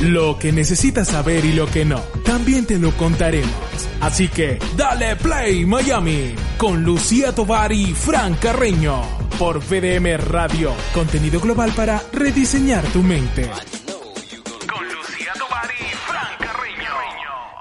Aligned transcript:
Lo 0.00 0.38
que 0.38 0.50
necesitas 0.50 1.08
saber 1.08 1.44
y 1.44 1.52
lo 1.52 1.66
que 1.66 1.84
no, 1.84 2.00
también 2.24 2.64
te 2.64 2.78
lo 2.78 2.90
contaremos. 2.92 3.52
Así 4.00 4.28
que, 4.28 4.58
dale 4.74 5.14
play 5.16 5.66
Miami 5.66 6.34
con 6.56 6.82
Lucía 6.82 7.34
Tovar 7.34 7.70
y 7.70 7.92
Fran 7.92 8.34
Carreño 8.36 9.02
por 9.38 9.58
VDM 9.58 10.16
Radio. 10.16 10.72
Contenido 10.94 11.38
global 11.38 11.72
para 11.76 12.00
rediseñar 12.14 12.82
tu 12.92 13.02
mente. 13.02 13.50
Con 14.66 14.84
Lucía 14.88 15.34
Tovar 15.38 15.68
y 15.78 15.94
Fran 15.94 16.38
Carreño. 16.38 16.92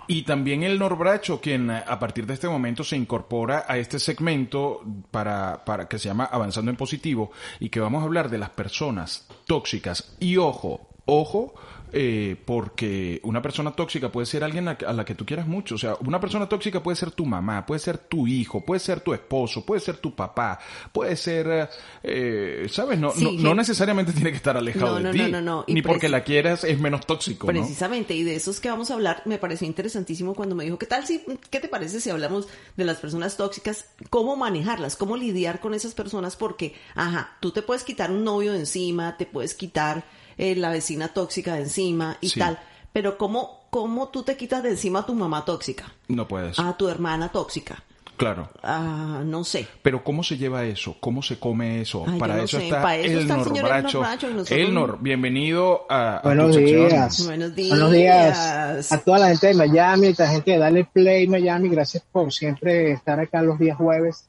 Y 0.07 0.21
también 0.23 0.63
el 0.63 0.79
Norbracho, 0.79 1.41
quien 1.41 1.69
eh, 1.69 1.83
a 1.85 1.99
partir 1.99 2.25
de 2.25 2.35
este 2.35 2.47
momento 2.47 2.85
se 2.85 2.95
incorpora 2.95 3.65
a 3.67 3.77
este 3.77 3.99
segmento 3.99 4.81
para, 5.11 5.65
para 5.65 5.89
que 5.89 5.99
se 5.99 6.07
llama 6.07 6.29
Avanzando 6.31 6.71
en 6.71 6.77
Positivo 6.77 7.31
y 7.59 7.67
que 7.67 7.81
vamos 7.81 8.01
a 8.01 8.05
hablar 8.05 8.29
de 8.29 8.37
las 8.37 8.51
personas 8.51 9.27
tóxicas. 9.45 10.15
Y 10.21 10.37
ojo, 10.37 10.87
ojo, 11.05 11.53
eh, 11.91 12.35
porque 12.45 13.19
una 13.23 13.41
persona 13.41 13.71
tóxica 13.71 14.11
puede 14.11 14.25
ser 14.25 14.43
alguien 14.43 14.67
a, 14.67 14.77
a 14.85 14.93
la 14.93 15.05
que 15.05 15.15
tú 15.15 15.25
quieras 15.25 15.47
mucho. 15.47 15.75
O 15.75 15.77
sea, 15.77 15.95
una 16.05 16.19
persona 16.19 16.47
tóxica 16.47 16.81
puede 16.83 16.95
ser 16.95 17.11
tu 17.11 17.25
mamá, 17.25 17.65
puede 17.65 17.79
ser 17.79 17.97
tu 17.97 18.27
hijo, 18.27 18.63
puede 18.63 18.79
ser 18.79 19.01
tu 19.01 19.13
esposo, 19.13 19.65
puede 19.65 19.81
ser 19.81 19.97
tu 19.97 20.15
papá, 20.15 20.59
puede 20.91 21.15
ser, 21.15 21.69
eh, 22.03 22.67
¿sabes? 22.71 22.99
No, 22.99 23.11
Sí, 23.11 23.37
no, 23.37 23.53
necesariamente 23.55 24.13
tiene 24.13 24.31
que 24.31 24.37
estar 24.37 24.55
alejado 24.55 24.99
No, 24.99 25.07
de 25.07 25.13
ti. 25.13 25.21
no, 25.23 25.27
no, 25.29 25.41
no. 25.41 25.63
Y 25.67 25.73
Ni 25.73 25.81
porque 25.81 26.09
la 26.09 26.23
quieras 26.23 26.63
es 26.63 26.79
menos 26.79 27.05
tóxico. 27.05 27.47
Precisamente, 27.47 28.13
y 28.15 28.23
de 28.23 28.35
esos 28.35 28.59
que 28.59 28.69
vamos 28.69 28.91
a 28.91 28.93
hablar, 28.93 29.23
me 29.25 29.37
pareció 29.37 29.67
interesantísimo 29.67 30.33
cuando 30.35 30.55
me 30.55 30.63
dijo, 30.63 30.77
¿qué 30.77 30.85
tal 30.85 31.05
si, 31.05 31.23
qué 31.49 31.59
te 31.59 31.67
parece 31.67 31.99
si 32.01 32.09
hablamos 32.09 32.47
de 32.77 32.85
las 32.85 32.97
personas 32.97 33.35
tóxicas? 33.37 33.85
¿Cómo 34.09 34.35
manejarlas? 34.35 34.95
¿Cómo 34.95 35.17
lidiar 35.17 35.59
con 35.59 35.73
esas 35.73 35.93
personas? 35.93 36.35
Porque, 36.35 36.75
ajá, 36.95 37.37
tú 37.39 37.51
te 37.51 37.61
puedes 37.61 37.83
quitar 37.83 38.11
un 38.11 38.23
novio 38.23 38.53
de 38.53 38.59
encima, 38.59 39.17
te 39.17 39.25
puedes 39.25 39.53
quitar 39.53 40.03
eh, 40.39 40.55
la 40.55 40.71
vecina 40.71 41.09
tóxica 41.09 41.53
de 41.55 41.61
encima 41.61 42.17
y 42.21 42.29
Sí. 42.29 42.39
tal, 42.39 42.57
pero 42.93 43.17
¿cómo, 43.19 43.67
¿cómo 43.69 44.07
tú 44.09 44.23
te 44.23 44.35
quitas 44.37 44.63
de 44.63 44.69
encima 44.69 44.99
a 44.99 45.05
tu 45.05 45.13
mamá 45.13 45.45
tóxica? 45.45 45.91
No 46.07 46.27
puedes. 46.27 46.57
A 46.57 46.75
tu 46.77 46.87
hermana 46.89 47.29
tóxica. 47.29 47.83
Claro. 48.17 48.49
Ah, 48.63 49.21
no 49.23 49.45
sé. 49.45 49.65
Pero 49.81 50.03
¿cómo 50.03 50.23
se 50.23 50.37
lleva 50.37 50.65
eso? 50.65 50.97
¿Cómo 50.99 51.21
se 51.23 51.39
come 51.39 51.79
eso? 51.79 52.03
Ay, 52.05 52.13
yo 52.13 52.19
Para 52.19 52.35
no 52.35 52.43
eso 52.43 52.57
sé. 52.57 52.63
está 52.65 52.81
Para 52.81 52.95
eso 52.97 53.13
el 53.13 53.19
está 53.19 53.35
el 53.37 53.43
señor 53.45 53.61
Norbracho. 53.63 53.87
Elnor 53.99 54.01
Bracho 54.09 54.29
y 54.29 54.33
nosotros- 54.33 54.59
Elnor, 54.59 54.97
bienvenido 54.99 55.85
a, 55.89 56.17
a 56.17 56.21
Buenos 56.23 56.55
días. 56.57 57.25
Buenos 57.25 57.55
Buenos 57.55 57.91
días 57.93 58.91
a 58.91 58.97
toda 59.05 59.19
la 59.19 59.27
gente 59.29 59.47
de 59.47 59.53
Miami, 59.53 60.07
a 60.07 60.13
la 60.17 60.27
gente 60.27 60.51
de 60.51 60.57
Dale 60.57 60.83
Play 60.83 61.27
Miami. 61.27 61.69
Gracias 61.69 62.03
por 62.11 62.33
siempre 62.33 62.91
estar 62.91 63.19
acá 63.21 63.41
los 63.41 63.57
días 63.57 63.77
jueves 63.77 64.25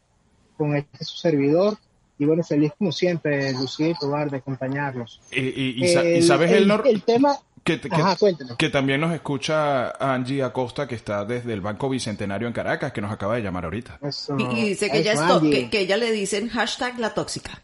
con 0.56 0.76
este 0.76 1.04
su 1.04 1.16
servidor. 1.16 1.76
Y 2.20 2.26
bueno, 2.26 2.44
feliz 2.44 2.72
como 2.78 2.92
siempre, 2.92 3.52
Lucía 3.54 3.88
y 3.88 3.94
Tobar, 3.94 4.30
de 4.30 4.36
acompañarlos. 4.36 5.20
Y, 5.32 5.40
y- 5.40 5.84
y 5.84 5.88
sa- 5.88 6.04
y 6.04 6.16
El- 6.18 6.22
sabes, 6.22 6.52
el, 6.52 6.70
el 6.70 7.02
tema, 7.02 7.34
que, 7.64 7.80
que- 7.80 7.88
Ajá, 7.90 8.14
cuéntame. 8.16 8.52
que 8.58 8.68
también 8.68 9.00
nos 9.00 9.12
escucha 9.14 9.90
Angie 9.92 10.42
Acosta, 10.42 10.86
que 10.86 10.94
está 10.96 11.24
desde 11.24 11.52
el 11.54 11.62
Banco 11.62 11.88
Bicentenario 11.88 12.46
en 12.46 12.52
Caracas, 12.52 12.92
que 12.92 13.00
nos 13.00 13.10
acaba 13.10 13.36
de 13.36 13.42
llamar 13.42 13.64
ahorita. 13.64 13.98
eso, 14.02 14.36
Y, 14.38 14.42
y 14.60 14.68
dice 14.68 14.90
que 14.90 14.98
ella, 14.98 15.12
es 15.14 15.20
que, 15.50 15.70
que 15.70 15.80
ella 15.80 15.96
le 15.96 16.12
dicen 16.12 16.48
hashtag 16.50 16.98
la 16.98 17.14
tóxica. 17.14 17.62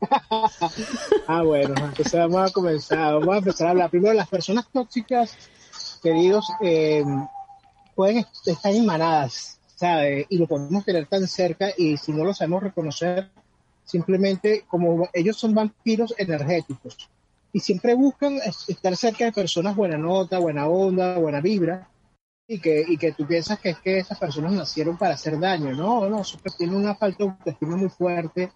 Ah, 1.26 1.42
bueno, 1.42 1.74
entonces 1.76 2.12
vamos 2.12 2.50
a 2.50 2.52
comenzar. 2.52 3.14
Vamos 3.14 3.34
a 3.34 3.38
empezar 3.38 3.66
a 3.66 3.70
hablar. 3.70 3.90
Primero, 3.90 4.14
las 4.14 4.28
personas 4.28 4.66
tóxicas, 4.72 5.36
queridos, 6.02 6.46
eh, 6.62 7.04
pueden 7.94 8.24
estar 8.46 8.72
en 8.74 8.86
manadas, 8.86 9.58
¿sabe? 9.76 10.26
Y 10.28 10.38
lo 10.38 10.46
podemos 10.46 10.84
tener 10.84 11.06
tan 11.06 11.26
cerca 11.26 11.68
y 11.76 11.96
si 11.96 12.12
no 12.12 12.24
lo 12.24 12.34
sabemos 12.34 12.62
reconocer, 12.62 13.28
simplemente 13.90 14.64
como 14.68 15.08
ellos 15.12 15.36
son 15.36 15.54
vampiros 15.54 16.14
energéticos 16.16 17.10
y 17.52 17.60
siempre 17.60 17.94
buscan 17.94 18.34
es- 18.36 18.68
estar 18.68 18.96
cerca 18.96 19.24
de 19.24 19.32
personas 19.32 19.74
buena 19.76 19.98
nota, 19.98 20.38
buena 20.38 20.68
onda, 20.68 21.18
buena 21.18 21.40
vibra. 21.40 21.88
Y 22.46 22.58
que, 22.58 22.84
y 22.88 22.96
que 22.96 23.12
tú 23.12 23.24
piensas 23.28 23.60
que 23.60 23.70
es 23.70 23.78
que 23.78 23.98
esas 23.98 24.18
personas 24.18 24.52
nacieron 24.52 24.98
para 24.98 25.14
hacer 25.14 25.38
daño. 25.38 25.72
No, 25.72 26.08
no, 26.08 26.22
tienen 26.58 26.74
una 26.74 26.96
falta 26.96 27.22
de 27.22 27.30
autoestima 27.30 27.76
muy 27.76 27.88
fuerte, 27.88 28.50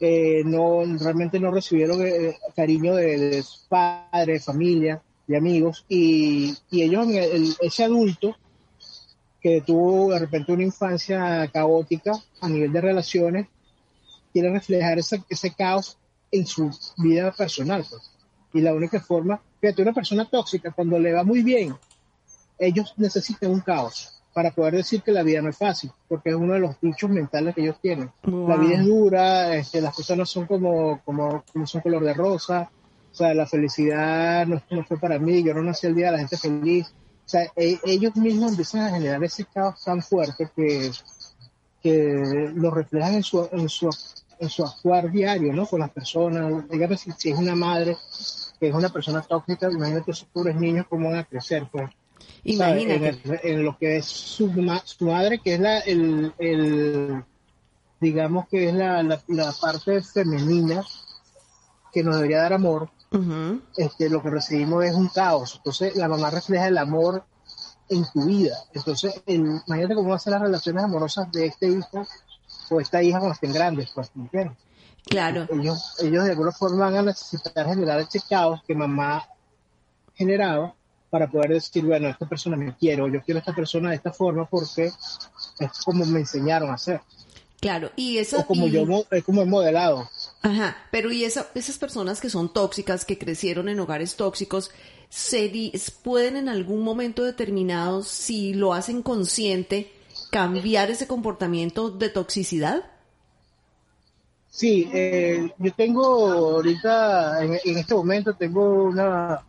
eh, 0.00 0.42
no 0.44 0.82
realmente 0.98 1.38
no 1.38 1.52
recibieron 1.52 2.04
eh, 2.04 2.36
cariño 2.56 2.96
de, 2.96 3.40
sus 3.44 3.66
padres, 3.68 4.44
familia, 4.44 5.00
de 5.28 5.36
amigos, 5.36 5.84
y, 5.88 6.56
y 6.72 6.82
ellos, 6.82 7.06
ese 7.60 7.84
adulto 7.84 8.36
que 9.40 9.60
tuvo 9.60 10.10
de 10.12 10.18
repente 10.18 10.52
una 10.52 10.64
infancia 10.64 11.48
caótica 11.52 12.12
a 12.40 12.48
nivel 12.48 12.72
de 12.72 12.80
relaciones, 12.80 13.46
quiere 14.32 14.50
reflejar 14.52 14.98
ese, 14.98 15.22
ese 15.28 15.52
caos 15.54 15.98
en 16.30 16.46
su 16.46 16.70
vida 16.98 17.32
personal. 17.32 17.84
pues. 17.88 18.10
Y 18.52 18.60
la 18.60 18.74
única 18.74 19.00
forma, 19.00 19.40
fíjate, 19.60 19.82
una 19.82 19.92
persona 19.92 20.28
tóxica, 20.28 20.72
cuando 20.72 20.98
le 20.98 21.12
va 21.12 21.22
muy 21.24 21.42
bien, 21.42 21.74
ellos 22.58 22.94
necesitan 22.96 23.50
un 23.50 23.60
caos 23.60 24.16
para 24.32 24.50
poder 24.52 24.74
decir 24.76 25.02
que 25.02 25.10
la 25.12 25.22
vida 25.24 25.42
no 25.42 25.50
es 25.50 25.56
fácil, 25.56 25.90
porque 26.08 26.30
es 26.30 26.36
uno 26.36 26.52
de 26.54 26.60
los 26.60 26.80
dichos 26.80 27.10
mentales 27.10 27.54
que 27.54 27.62
ellos 27.62 27.78
tienen. 27.80 28.10
La 28.22 28.56
vida 28.56 28.74
es 28.80 28.86
dura, 28.86 29.56
este, 29.56 29.80
las 29.80 29.94
cosas 29.94 30.16
no 30.16 30.24
son 30.26 30.46
como, 30.46 31.00
como, 31.04 31.42
como 31.52 31.66
son 31.66 31.80
color 31.80 32.04
de 32.04 32.14
rosa, 32.14 32.70
o 33.10 33.14
sea, 33.14 33.34
la 33.34 33.46
felicidad 33.46 34.46
no, 34.46 34.62
no 34.70 34.84
fue 34.84 34.98
para 34.98 35.18
mí, 35.18 35.42
yo 35.42 35.52
no 35.52 35.62
nací 35.62 35.88
el 35.88 35.96
día 35.96 36.06
de 36.06 36.12
la 36.12 36.18
gente 36.18 36.36
feliz. 36.36 36.86
O 37.26 37.28
sea, 37.28 37.44
e- 37.56 37.80
ellos 37.84 38.14
mismos 38.16 38.50
empiezan 38.52 38.82
a 38.82 38.90
generar 38.90 39.22
ese 39.24 39.44
caos 39.46 39.82
tan 39.84 40.00
fuerte 40.00 40.48
que, 40.54 40.92
que 41.82 42.50
lo 42.54 42.70
reflejan 42.70 43.14
en 43.14 43.22
su, 43.24 43.48
en 43.50 43.68
su, 43.68 43.90
en 44.40 44.48
su 44.48 44.64
actuar 44.64 45.10
diario, 45.10 45.52
¿no? 45.52 45.66
Con 45.66 45.80
las 45.80 45.90
personas. 45.90 46.68
Dígame 46.68 46.96
si, 46.96 47.12
si 47.12 47.30
es 47.30 47.38
una 47.38 47.54
madre 47.54 47.96
que 48.58 48.68
es 48.68 48.74
una 48.74 48.88
persona 48.88 49.22
tóxica, 49.22 49.70
imagínate 49.70 50.10
esos 50.10 50.28
pobres 50.32 50.56
niños 50.56 50.86
cómo 50.88 51.08
van 51.10 51.18
a 51.20 51.24
crecer, 51.24 51.68
pues. 51.70 51.90
Imagínate. 52.44 53.08
el- 53.24 53.40
en 53.42 53.64
lo 53.64 53.76
que 53.78 53.98
es 53.98 54.06
su, 54.06 54.48
ma- 54.52 54.82
su 54.84 55.04
madre, 55.06 55.38
que 55.38 55.54
es 55.54 55.60
la, 55.60 55.78
el, 55.80 56.32
el- 56.38 57.24
digamos 58.00 58.48
que 58.48 58.68
es 58.68 58.74
la, 58.74 59.02
la, 59.02 59.20
la 59.28 59.52
parte 59.52 60.02
femenina 60.02 60.82
que 61.92 62.02
nos 62.02 62.16
debería 62.16 62.38
dar 62.42 62.52
amor, 62.54 62.88
este, 63.76 64.08
lo 64.08 64.22
que 64.22 64.30
recibimos 64.30 64.84
es 64.84 64.94
un 64.94 65.08
caos. 65.08 65.54
Entonces, 65.56 65.96
la 65.96 66.08
mamá 66.08 66.30
refleja 66.30 66.68
el 66.68 66.78
amor 66.78 67.24
en 67.88 68.04
tu 68.12 68.24
vida. 68.26 68.56
Entonces, 68.74 69.20
el- 69.26 69.60
imagínate 69.66 69.94
cómo 69.94 70.08
van 70.10 70.16
a 70.16 70.20
ser 70.20 70.32
las 70.32 70.42
relaciones 70.42 70.84
amorosas 70.84 71.30
de 71.32 71.46
este 71.46 71.66
hijo 71.68 72.06
o 72.70 72.80
esta 72.80 73.02
hija 73.02 73.18
cuando 73.18 73.34
estén 73.34 73.52
grandes, 73.52 73.90
pues, 73.94 74.10
¿me 74.14 74.24
entiendes? 74.24 74.56
Claro. 75.04 75.46
Ellos, 75.52 75.96
ellos 76.02 76.24
de 76.24 76.30
alguna 76.30 76.52
forma 76.52 76.84
van 76.86 76.96
a 76.96 77.02
necesitar 77.02 77.66
generar 77.66 78.00
ese 78.00 78.20
caos 78.28 78.60
que 78.66 78.74
mamá 78.74 79.26
generaba 80.14 80.74
para 81.08 81.28
poder 81.28 81.50
decir, 81.54 81.84
bueno, 81.84 82.08
esta 82.08 82.26
persona 82.28 82.56
me 82.56 82.76
quiero, 82.76 83.08
yo 83.08 83.20
quiero 83.22 83.38
a 83.38 83.40
esta 83.40 83.54
persona 83.54 83.90
de 83.90 83.96
esta 83.96 84.12
forma 84.12 84.44
porque 84.48 84.84
es 85.58 85.70
como 85.84 86.04
me 86.06 86.20
enseñaron 86.20 86.70
a 86.70 86.74
hacer, 86.74 87.00
Claro, 87.60 87.90
y 87.94 88.16
esa 88.18 88.38
o 88.38 88.46
como 88.46 88.68
y- 88.68 88.70
yo 88.70 88.86
es 89.10 89.22
como 89.24 89.42
he 89.42 89.44
modelado. 89.46 90.08
Ajá, 90.42 90.76
pero 90.90 91.10
y 91.12 91.24
esa- 91.24 91.48
esas 91.54 91.76
personas 91.78 92.20
que 92.20 92.30
son 92.30 92.50
tóxicas, 92.52 93.04
que 93.04 93.18
crecieron 93.18 93.68
en 93.68 93.80
hogares 93.80 94.16
tóxicos, 94.16 94.70
se 95.10 95.50
pueden 96.02 96.36
en 96.36 96.48
algún 96.48 96.82
momento 96.82 97.22
determinado, 97.24 98.02
si 98.02 98.54
lo 98.54 98.72
hacen 98.72 99.02
consciente, 99.02 99.92
cambiar 100.30 100.90
ese 100.90 101.06
comportamiento 101.06 101.90
de 101.90 102.08
toxicidad? 102.08 102.84
Sí, 104.48 104.90
eh, 104.92 105.52
yo 105.58 105.72
tengo 105.74 106.28
ahorita, 106.28 107.44
en, 107.44 107.58
en 107.64 107.78
este 107.78 107.94
momento, 107.94 108.34
tengo 108.34 108.84
una 108.84 109.44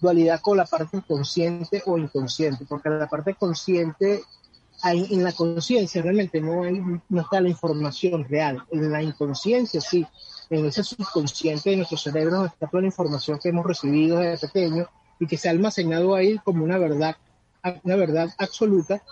dualidad 0.00 0.40
con 0.40 0.56
la 0.56 0.64
parte 0.64 1.00
consciente 1.06 1.82
o 1.86 1.98
inconsciente, 1.98 2.64
porque 2.68 2.88
la 2.88 3.08
parte 3.08 3.34
consciente, 3.34 4.22
en 4.82 5.22
la 5.22 5.32
conciencia 5.32 6.02
realmente 6.02 6.40
no, 6.40 6.62
hay, 6.62 6.80
no 7.08 7.20
está 7.20 7.40
la 7.40 7.50
información 7.50 8.24
real, 8.24 8.64
en 8.70 8.90
la 8.90 9.02
inconsciencia 9.02 9.80
sí, 9.80 10.06
en 10.48 10.66
ese 10.66 10.82
subconsciente 10.82 11.70
de 11.70 11.76
nuestro 11.76 11.98
cerebro 11.98 12.46
está 12.46 12.66
toda 12.66 12.80
la 12.80 12.86
información 12.86 13.38
que 13.38 13.50
hemos 13.50 13.66
recibido 13.66 14.18
desde 14.18 14.48
pequeño 14.48 14.88
y 15.18 15.26
que 15.26 15.36
se 15.36 15.48
ha 15.48 15.52
almacenado 15.52 16.14
ahí 16.14 16.38
como 16.38 16.64
una 16.64 16.78
verdad, 16.78 17.16
una 17.84 17.96
verdad 17.96 18.30
absoluta 18.38 19.02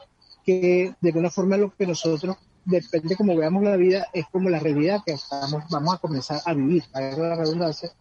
que 0.49 0.95
de 0.99 1.11
alguna 1.11 1.29
forma 1.29 1.59
lo 1.59 1.75
que 1.77 1.87
nosotros, 1.87 2.39
depende 2.65 3.17
como 3.17 3.37
veamos 3.37 3.63
la 3.63 3.77
vida, 3.77 4.07
es 4.15 4.25
como 4.33 4.49
la 4.49 4.59
realidad 4.59 5.03
que 5.05 5.13
estamos, 5.13 5.63
vamos 5.69 5.95
a 5.95 5.99
comenzar 5.99 6.41
a 6.43 6.55
vivir, 6.55 6.85
para 6.91 7.15
la 7.15 7.35
redundancia. 7.37 7.93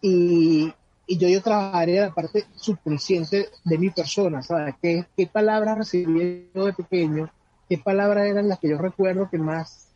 Y, 0.00 0.72
y 1.06 1.18
yo, 1.18 1.28
yo 1.28 1.42
trabajaré 1.42 2.00
la 2.00 2.14
parte 2.14 2.46
subconsciente 2.56 3.50
de 3.62 3.76
mi 3.76 3.90
persona, 3.90 4.42
¿sabes? 4.42 4.74
¿Qué, 4.80 5.04
qué 5.14 5.26
palabras 5.26 5.76
recibí 5.76 6.48
yo 6.54 6.64
de 6.64 6.72
pequeño? 6.72 7.30
¿Qué 7.68 7.76
palabras 7.76 8.26
eran 8.26 8.48
las 8.48 8.58
que 8.58 8.70
yo 8.70 8.78
recuerdo 8.78 9.28
que 9.28 9.36
más 9.36 9.88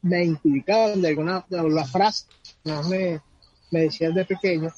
me 0.00 0.22
indicaban 0.22 1.02
de 1.02 1.08
alguna, 1.08 1.44
de 1.48 1.70
la 1.70 1.84
frase 1.84 2.26
que 2.62 2.70
más 2.70 2.88
me, 2.88 3.20
me 3.72 3.80
decían 3.80 4.14
de 4.14 4.24
pequeño? 4.24 4.72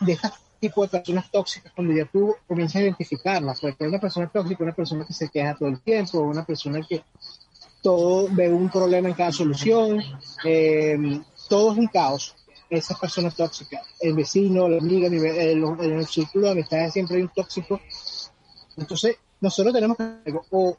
De 0.00 0.14
este 0.14 0.28
tipo 0.60 0.82
de 0.82 0.88
personas 0.88 1.30
tóxicas, 1.30 1.72
cuando 1.74 1.94
ya 1.94 2.04
tú 2.06 2.34
comienzas 2.46 2.76
a 2.76 2.82
identificarlas, 2.82 3.60
porque 3.60 3.86
una 3.86 3.98
persona 3.98 4.28
tóxica, 4.28 4.64
una 4.64 4.74
persona 4.74 5.06
que 5.06 5.12
se 5.12 5.28
queja 5.28 5.54
todo 5.54 5.68
el 5.68 5.80
tiempo, 5.80 6.20
una 6.20 6.44
persona 6.44 6.80
que 6.86 7.02
todo 7.82 8.28
ve 8.30 8.52
un 8.52 8.68
problema 8.68 9.08
en 9.08 9.14
cada 9.14 9.32
solución, 9.32 10.02
eh, 10.44 11.20
todo 11.48 11.72
es 11.72 11.78
un 11.78 11.86
caos. 11.86 12.34
esa 12.70 12.94
persona 12.98 13.30
tóxica. 13.30 13.80
El 13.98 14.14
vecino, 14.14 14.68
la 14.68 14.78
amiga, 14.78 15.06
el, 15.06 15.64
el, 15.80 16.06
círculo 16.06 16.46
de 16.46 16.52
amistades 16.52 16.92
siempre 16.92 17.16
hay 17.16 17.22
un 17.22 17.30
tóxico. 17.30 17.80
Entonces, 18.76 19.16
nosotros 19.40 19.72
tenemos 19.72 19.96
que 19.96 20.34
o 20.50 20.76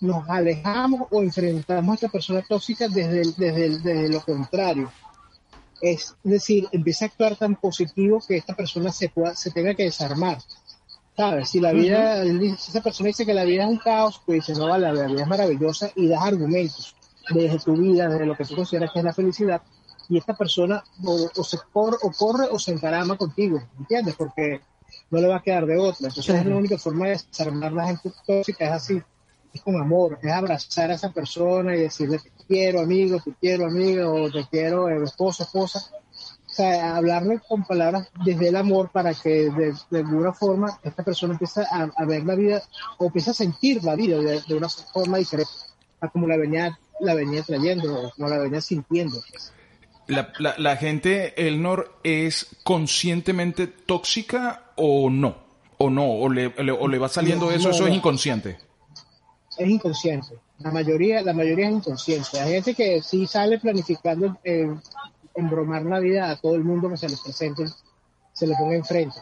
nos 0.00 0.28
alejamos 0.28 1.08
o 1.10 1.22
enfrentamos 1.22 1.92
a 1.92 1.94
esta 1.94 2.08
persona 2.08 2.42
tóxica 2.48 2.88
desde, 2.88 3.32
desde, 3.36 3.78
desde 3.78 4.08
lo 4.08 4.20
contrario. 4.20 4.90
Es 5.80 6.16
decir, 6.22 6.68
empieza 6.72 7.04
a 7.04 7.08
actuar 7.08 7.36
tan 7.36 7.56
positivo 7.56 8.22
que 8.26 8.36
esta 8.36 8.54
persona 8.54 8.90
se, 8.90 9.08
pueda, 9.08 9.34
se 9.34 9.50
tenga 9.50 9.74
que 9.74 9.84
desarmar. 9.84 10.38
¿Sabes? 11.16 11.50
Si 11.50 11.60
la 11.60 11.72
vida, 11.72 12.24
si 12.24 12.70
esa 12.70 12.80
persona 12.80 13.08
dice 13.08 13.26
que 13.26 13.34
la 13.34 13.44
vida 13.44 13.64
es 13.64 13.68
un 13.68 13.78
caos, 13.78 14.20
pues 14.24 14.46
dice, 14.46 14.58
no, 14.58 14.76
la 14.78 14.92
vida 14.92 15.22
es 15.22 15.26
maravillosa 15.26 15.90
y 15.96 16.06
das 16.08 16.22
argumentos 16.22 16.94
desde 17.30 17.58
tu 17.58 17.76
vida, 17.76 18.08
desde 18.08 18.26
lo 18.26 18.36
que 18.36 18.44
tú 18.44 18.54
consideras 18.54 18.92
que 18.92 19.00
es 19.00 19.04
la 19.04 19.12
felicidad, 19.12 19.62
y 20.08 20.16
esta 20.16 20.34
persona 20.34 20.82
o, 21.04 21.44
se 21.44 21.58
corre, 21.72 21.96
o 22.02 22.10
corre 22.12 22.46
o 22.50 22.58
se 22.58 22.72
encarama 22.72 23.16
contigo, 23.16 23.60
¿entiendes? 23.78 24.14
Porque 24.16 24.60
no 25.10 25.20
le 25.20 25.28
va 25.28 25.36
a 25.36 25.42
quedar 25.42 25.66
de 25.66 25.76
otra. 25.76 26.08
Entonces 26.08 26.34
es 26.34 26.46
la 26.46 26.56
única 26.56 26.78
forma 26.78 27.06
de 27.06 27.12
desarmar 27.12 27.72
la 27.72 27.86
gente 27.88 28.12
tóxica, 28.26 28.64
es 28.66 28.72
así, 28.72 29.02
es 29.58 29.64
con 29.64 29.80
amor, 29.80 30.18
es 30.22 30.32
abrazar 30.32 30.90
a 30.90 30.94
esa 30.94 31.12
persona 31.12 31.74
y 31.74 31.80
decirle 31.80 32.18
te 32.18 32.30
quiero 32.46 32.80
amigo, 32.80 33.20
te 33.24 33.32
quiero 33.40 33.66
amigo, 33.66 34.24
o 34.24 34.30
te 34.30 34.46
quiero 34.50 34.88
eh, 34.88 35.02
esposo, 35.04 35.42
esposa, 35.42 35.90
sea, 36.58 36.96
hablarle 36.96 37.40
con 37.46 37.64
palabras 37.64 38.08
desde 38.24 38.48
el 38.48 38.56
amor 38.56 38.90
para 38.90 39.14
que 39.14 39.50
de, 39.50 39.98
alguna 39.98 40.32
forma 40.32 40.78
esta 40.82 41.04
persona 41.04 41.34
empiece 41.34 41.62
a, 41.70 42.04
ver 42.04 42.24
la 42.24 42.34
vida 42.34 42.62
o 42.98 43.06
empiece 43.06 43.30
a 43.30 43.34
sentir 43.34 43.84
la 43.84 43.94
vida 43.94 44.18
de, 44.18 44.54
una 44.54 44.68
forma 44.68 45.18
diferente 45.18 45.50
a 46.00 46.08
como 46.08 46.26
la 46.26 46.36
venía, 46.36 46.78
la 47.00 47.14
venía 47.14 47.42
trayendo, 47.42 48.12
como 48.16 48.28
la 48.28 48.38
venía 48.38 48.60
sintiendo. 48.60 49.18
La, 50.08 50.32
la, 50.56 50.76
gente, 50.76 51.46
Elnor, 51.46 52.00
es 52.02 52.46
conscientemente 52.64 53.66
tóxica 53.66 54.72
o 54.76 55.10
no? 55.10 55.36
¿O 55.76 55.90
no? 55.90 56.10
¿O 56.10 56.28
le, 56.28 56.46
o 56.56 56.88
le 56.88 56.98
va 56.98 57.08
saliendo 57.08 57.50
eso? 57.50 57.70
¿Eso 57.70 57.86
es 57.86 57.94
inconsciente? 57.94 58.58
Es 59.58 59.68
inconsciente. 59.68 60.38
La 60.58 60.70
mayoría, 60.70 61.22
la 61.22 61.32
mayoría 61.32 61.68
es 61.68 61.74
inconsciente. 61.74 62.40
Hay 62.40 62.52
gente 62.52 62.74
que 62.74 63.02
sí 63.02 63.26
sale 63.26 63.58
planificando 63.58 64.38
eh, 64.44 64.72
embromar 65.34 65.82
la 65.82 65.98
vida 65.98 66.30
a 66.30 66.36
todo 66.36 66.54
el 66.54 66.64
mundo 66.64 66.88
que 66.90 66.96
se 66.96 67.08
les 67.08 67.20
presente, 67.20 67.64
se 68.32 68.46
le 68.46 68.54
ponga 68.54 68.76
enfrente. 68.76 69.16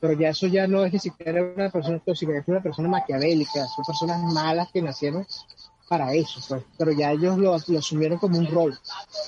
Pero 0.00 0.14
ya 0.14 0.30
eso 0.30 0.46
ya 0.46 0.66
no 0.66 0.84
es 0.84 0.92
ni 0.92 0.98
siquiera 0.98 1.42
una 1.42 1.70
persona 1.70 1.98
tóxica, 2.00 2.36
es 2.36 2.48
una 2.48 2.62
persona 2.62 2.88
maquiavélica, 2.88 3.66
son 3.66 3.84
personas 3.84 4.20
malas 4.32 4.68
que 4.72 4.82
nacieron 4.82 5.26
para 5.88 6.12
eso, 6.14 6.40
pues. 6.48 6.62
pero 6.78 6.90
ya 6.92 7.12
ellos 7.12 7.36
lo, 7.36 7.54
asumieron 7.54 8.18
como 8.18 8.38
un 8.38 8.46
rol. 8.46 8.78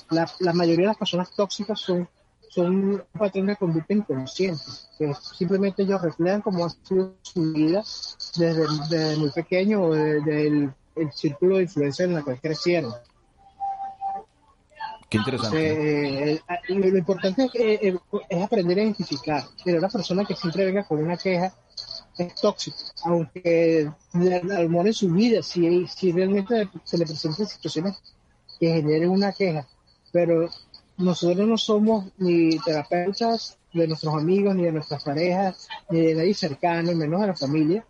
La, 0.09 0.27
mayoría 0.53 0.83
de 0.83 0.87
las 0.87 0.97
personas 0.97 1.31
tóxicas 1.31 1.79
son, 1.79 2.09
son 2.55 3.03
patrón 3.11 3.47
de 3.47 3.57
conducta 3.57 3.93
inconsciente, 3.93 4.63
que 4.97 5.13
simplemente 5.37 5.83
ellos 5.83 6.01
reflejan 6.01 6.41
cómo 6.41 6.65
ha 6.65 6.69
sido 6.69 7.13
su 7.21 7.51
vida 7.51 7.83
desde, 8.37 9.17
muy 9.17 9.29
pequeño 9.31 9.83
o 9.83 9.93
desde 9.93 10.47
el, 10.47 10.73
el 10.95 11.11
círculo 11.11 11.57
de 11.57 11.63
influencia 11.63 12.05
en 12.05 12.13
el 12.13 12.23
que 12.23 12.39
crecieron. 12.39 12.93
Qué 15.09 15.17
interesante. 15.17 16.33
Eh, 16.33 16.41
lo, 16.69 16.97
importante 16.97 17.43
eh, 17.53 17.79
eh, 17.81 17.97
es, 18.29 18.43
aprender 18.43 18.79
a 18.79 18.83
identificar. 18.83 19.43
Pero 19.63 19.79
una 19.79 19.89
persona 19.89 20.23
que 20.23 20.35
siempre 20.35 20.65
venga 20.65 20.83
con 20.85 21.03
una 21.03 21.17
queja 21.17 21.53
es 22.17 22.35
tóxica, 22.35 22.77
aunque 23.03 23.91
al 24.13 24.69
modo 24.69 24.87
en 24.87 24.93
su 24.93 25.09
vida, 25.09 25.43
si, 25.43 25.85
si 25.87 26.13
realmente 26.13 26.69
se 26.85 26.97
le 26.97 27.05
presentan 27.05 27.45
situaciones 27.45 28.01
que 28.57 28.67
generen 28.67 29.09
una 29.09 29.33
queja, 29.33 29.67
pero 30.13 30.49
nosotros 30.97 31.47
no 31.47 31.57
somos 31.57 32.05
ni 32.17 32.57
terapeutas 32.59 33.57
de 33.73 33.87
nuestros 33.87 34.13
amigos, 34.13 34.55
ni 34.55 34.63
de 34.63 34.71
nuestras 34.71 35.03
parejas, 35.03 35.67
ni 35.89 36.01
de 36.01 36.15
nadie 36.15 36.33
cercano, 36.33 36.93
menos 36.93 37.21
de 37.21 37.27
la 37.27 37.35
familia, 37.35 37.85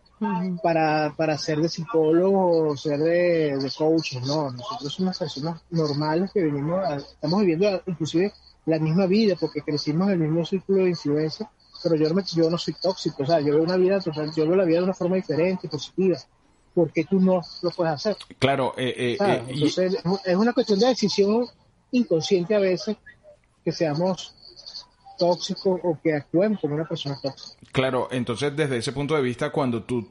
para, 0.63 1.13
para 1.15 1.37
ser 1.37 1.59
de 1.59 1.69
psicólogo 1.69 2.69
o 2.69 2.77
ser 2.77 2.99
de, 2.99 3.57
de 3.57 3.71
coach, 3.77 4.15
no, 4.25 4.51
nosotros 4.51 4.93
somos 4.93 5.17
personas 5.17 5.61
normales 5.69 6.31
que 6.33 6.43
venimos, 6.43 6.81
estamos 7.13 7.41
viviendo 7.41 7.81
inclusive 7.85 8.33
la 8.65 8.79
misma 8.79 9.05
vida 9.05 9.35
porque 9.39 9.61
crecimos 9.61 10.07
en 10.07 10.23
el 10.23 10.29
mismo 10.29 10.45
círculo 10.45 10.83
de 10.83 10.89
influencia, 10.89 11.49
pero 11.83 11.95
yo 11.95 12.09
no, 12.09 12.21
yo 12.23 12.49
no 12.49 12.57
soy 12.57 12.75
tóxico, 12.81 13.23
o 13.23 13.25
sea, 13.25 13.39
yo 13.39 13.53
veo 13.53 13.63
una 13.63 13.77
vida 13.77 13.99
total, 13.99 14.31
yo 14.33 14.47
veo 14.47 14.55
la 14.55 14.65
vida 14.65 14.79
de 14.79 14.85
una 14.85 14.93
forma 14.93 15.17
diferente, 15.17 15.67
positiva. 15.67 16.17
porque 16.73 17.03
tú 17.03 17.19
no 17.19 17.41
lo 17.61 17.71
puedes 17.71 17.93
hacer? 17.93 18.17
Claro, 18.39 18.73
eh, 18.77 18.93
eh, 18.97 19.17
eh 19.19 19.43
Entonces, 19.47 19.97
es 20.23 20.35
una 20.35 20.53
cuestión 20.53 20.79
de 20.79 20.87
decisión 20.87 21.45
inconsciente 21.95 22.55
a 22.55 22.59
veces 22.59 22.97
que 23.63 23.71
seamos 23.71 24.35
tóxico 25.17 25.79
o 25.83 25.99
que 26.01 26.13
actúen 26.13 26.55
como 26.55 26.75
una 26.75 26.85
persona 26.85 27.17
tóxica. 27.21 27.57
Claro, 27.71 28.07
entonces 28.11 28.55
desde 28.55 28.77
ese 28.77 28.91
punto 28.91 29.15
de 29.15 29.21
vista, 29.21 29.49
cuando 29.49 29.83
tú 29.83 30.07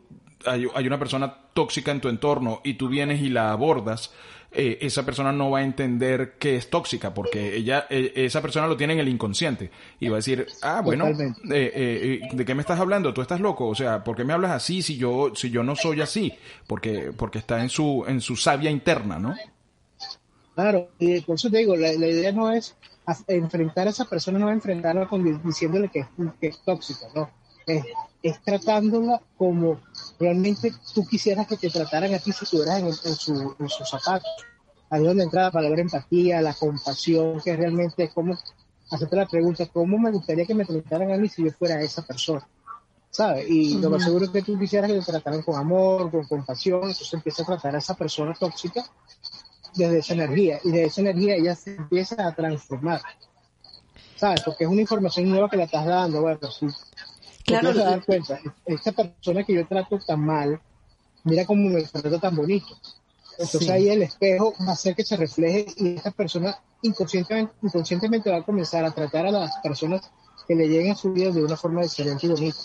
hay, 0.46 0.86
una 0.86 0.98
persona 0.98 1.34
tóxica 1.52 1.90
en 1.90 2.00
tu 2.00 2.08
entorno 2.08 2.60
y 2.64 2.74
tú 2.74 2.88
vienes 2.88 3.20
y 3.22 3.30
la 3.30 3.52
abordas, 3.52 4.12
eh, 4.52 4.78
esa 4.82 5.04
persona 5.04 5.32
no 5.32 5.50
va 5.50 5.60
a 5.60 5.62
entender 5.62 6.34
que 6.38 6.56
es 6.56 6.70
tóxica 6.70 7.12
porque 7.12 7.56
ella, 7.56 7.86
eh, 7.90 8.12
esa 8.14 8.40
persona 8.40 8.66
lo 8.66 8.76
tiene 8.76 8.92
en 8.92 9.00
el 9.00 9.08
inconsciente 9.08 9.70
y 9.98 10.08
va 10.08 10.16
a 10.16 10.18
decir, 10.18 10.46
ah, 10.62 10.80
bueno, 10.84 11.08
eh, 11.50 12.20
¿de 12.30 12.44
qué 12.44 12.54
me 12.54 12.60
estás 12.60 12.78
hablando? 12.78 13.12
¿Tú 13.12 13.20
estás 13.20 13.40
loco? 13.40 13.66
O 13.66 13.74
sea, 13.74 14.04
¿por 14.04 14.16
qué 14.16 14.24
me 14.24 14.32
hablas 14.32 14.52
así 14.52 14.82
si 14.82 14.96
yo, 14.96 15.32
si 15.34 15.50
yo 15.50 15.62
no 15.62 15.74
soy 15.74 16.00
así? 16.02 16.32
Porque, 16.66 17.12
porque 17.16 17.38
está 17.38 17.62
en 17.62 17.68
su, 17.68 18.04
en 18.06 18.20
su 18.20 18.36
savia 18.36 18.70
interna, 18.70 19.18
¿no? 19.18 19.34
Claro, 20.54 20.88
y 20.98 21.20
por 21.22 21.34
eso 21.34 21.50
te 21.50 21.58
digo, 21.58 21.76
la 21.76 21.92
idea 21.92 22.32
no 22.32 22.52
es 22.52 22.76
enfrentar 23.26 23.86
a 23.86 23.90
esa 23.90 24.04
persona 24.04 24.38
no 24.38 24.48
a 24.48 24.52
enfrentarla 24.52 25.06
con, 25.08 25.42
diciéndole 25.42 25.88
que, 25.88 26.06
es 26.40 26.58
tóxica, 26.60 27.06
no. 27.14 27.30
Es, 27.66 27.84
es, 28.22 28.42
tratándola 28.42 29.22
como 29.38 29.80
realmente 30.20 30.72
tú 30.94 31.06
quisieras 31.06 31.46
que 31.46 31.56
te 31.56 31.70
trataran 31.70 32.12
a 32.12 32.18
ti 32.18 32.30
si 32.32 32.44
estuvieras 32.44 32.80
en, 32.80 32.86
en, 32.86 32.94
su, 32.94 33.56
en 33.58 33.68
sus 33.68 33.88
zapatos. 33.88 34.30
Ahí 34.90 35.00
es 35.00 35.06
donde 35.06 35.24
entra 35.24 35.44
la 35.44 35.50
palabra 35.50 35.80
empatía, 35.80 36.42
la 36.42 36.52
compasión, 36.52 37.40
que 37.40 37.56
realmente 37.56 38.04
es 38.04 38.12
como 38.12 38.38
hacerte 38.90 39.16
la 39.16 39.26
pregunta, 39.26 39.66
¿cómo 39.72 39.98
me 39.98 40.10
gustaría 40.10 40.44
que 40.44 40.54
me 40.54 40.66
trataran 40.66 41.10
a 41.12 41.16
mí 41.16 41.28
si 41.28 41.42
yo 41.42 41.50
fuera 41.52 41.80
esa 41.80 42.02
persona? 42.02 42.46
¿Sabes? 43.10 43.48
Y 43.48 43.78
lo 43.78 43.90
más 43.90 44.04
seguro 44.04 44.26
es 44.26 44.30
que 44.30 44.42
tú 44.42 44.58
quisieras 44.58 44.90
que 44.90 44.98
te 44.98 45.04
trataran 45.04 45.42
con 45.42 45.56
amor, 45.56 46.10
con 46.10 46.26
compasión, 46.26 46.82
entonces 46.82 47.14
empieza 47.14 47.44
a 47.44 47.46
tratar 47.46 47.74
a 47.76 47.78
esa 47.78 47.94
persona 47.94 48.34
tóxica 48.34 48.84
desde 49.74 49.98
esa 49.98 50.14
energía 50.14 50.60
y 50.64 50.70
de 50.70 50.84
esa 50.84 51.00
energía 51.00 51.36
ella 51.36 51.54
se 51.54 51.74
empieza 51.76 52.26
a 52.26 52.34
transformar. 52.34 53.00
¿Sabes? 54.16 54.42
Porque 54.42 54.64
es 54.64 54.70
una 54.70 54.80
información 54.80 55.28
nueva 55.28 55.50
que 55.50 55.56
le 55.56 55.64
estás 55.64 55.86
dando. 55.86 56.22
Bueno, 56.22 56.50
sí. 56.50 56.66
Claro. 57.44 57.72
Te 57.72 57.78
dar 57.78 58.04
cuenta, 58.04 58.40
esta 58.64 58.92
persona 58.92 59.44
que 59.44 59.54
yo 59.54 59.66
trato 59.66 59.98
tan 59.98 60.20
mal, 60.20 60.60
mira 61.24 61.44
cómo 61.44 61.68
me 61.68 61.82
trata 61.82 62.18
tan 62.18 62.34
bonito. 62.34 62.78
Entonces 63.38 63.68
ahí 63.68 63.88
el 63.88 64.02
espejo 64.02 64.54
va 64.60 64.70
a 64.70 64.72
hacer 64.72 64.94
que 64.94 65.04
se 65.04 65.16
refleje 65.16 65.66
y 65.76 65.96
esta 65.96 66.12
persona 66.12 66.56
inconscientemente, 66.82 67.52
inconscientemente 67.62 68.30
va 68.30 68.38
a 68.38 68.42
comenzar 68.44 68.84
a 68.84 68.92
tratar 68.92 69.26
a 69.26 69.30
las 69.30 69.56
personas 69.62 70.10
que 70.46 70.54
le 70.54 70.68
lleguen 70.68 70.92
a 70.92 70.96
su 70.96 71.12
vida 71.12 71.30
de 71.30 71.42
una 71.42 71.56
forma 71.56 71.82
diferente 71.82 72.26
y 72.26 72.30
bonita. 72.30 72.58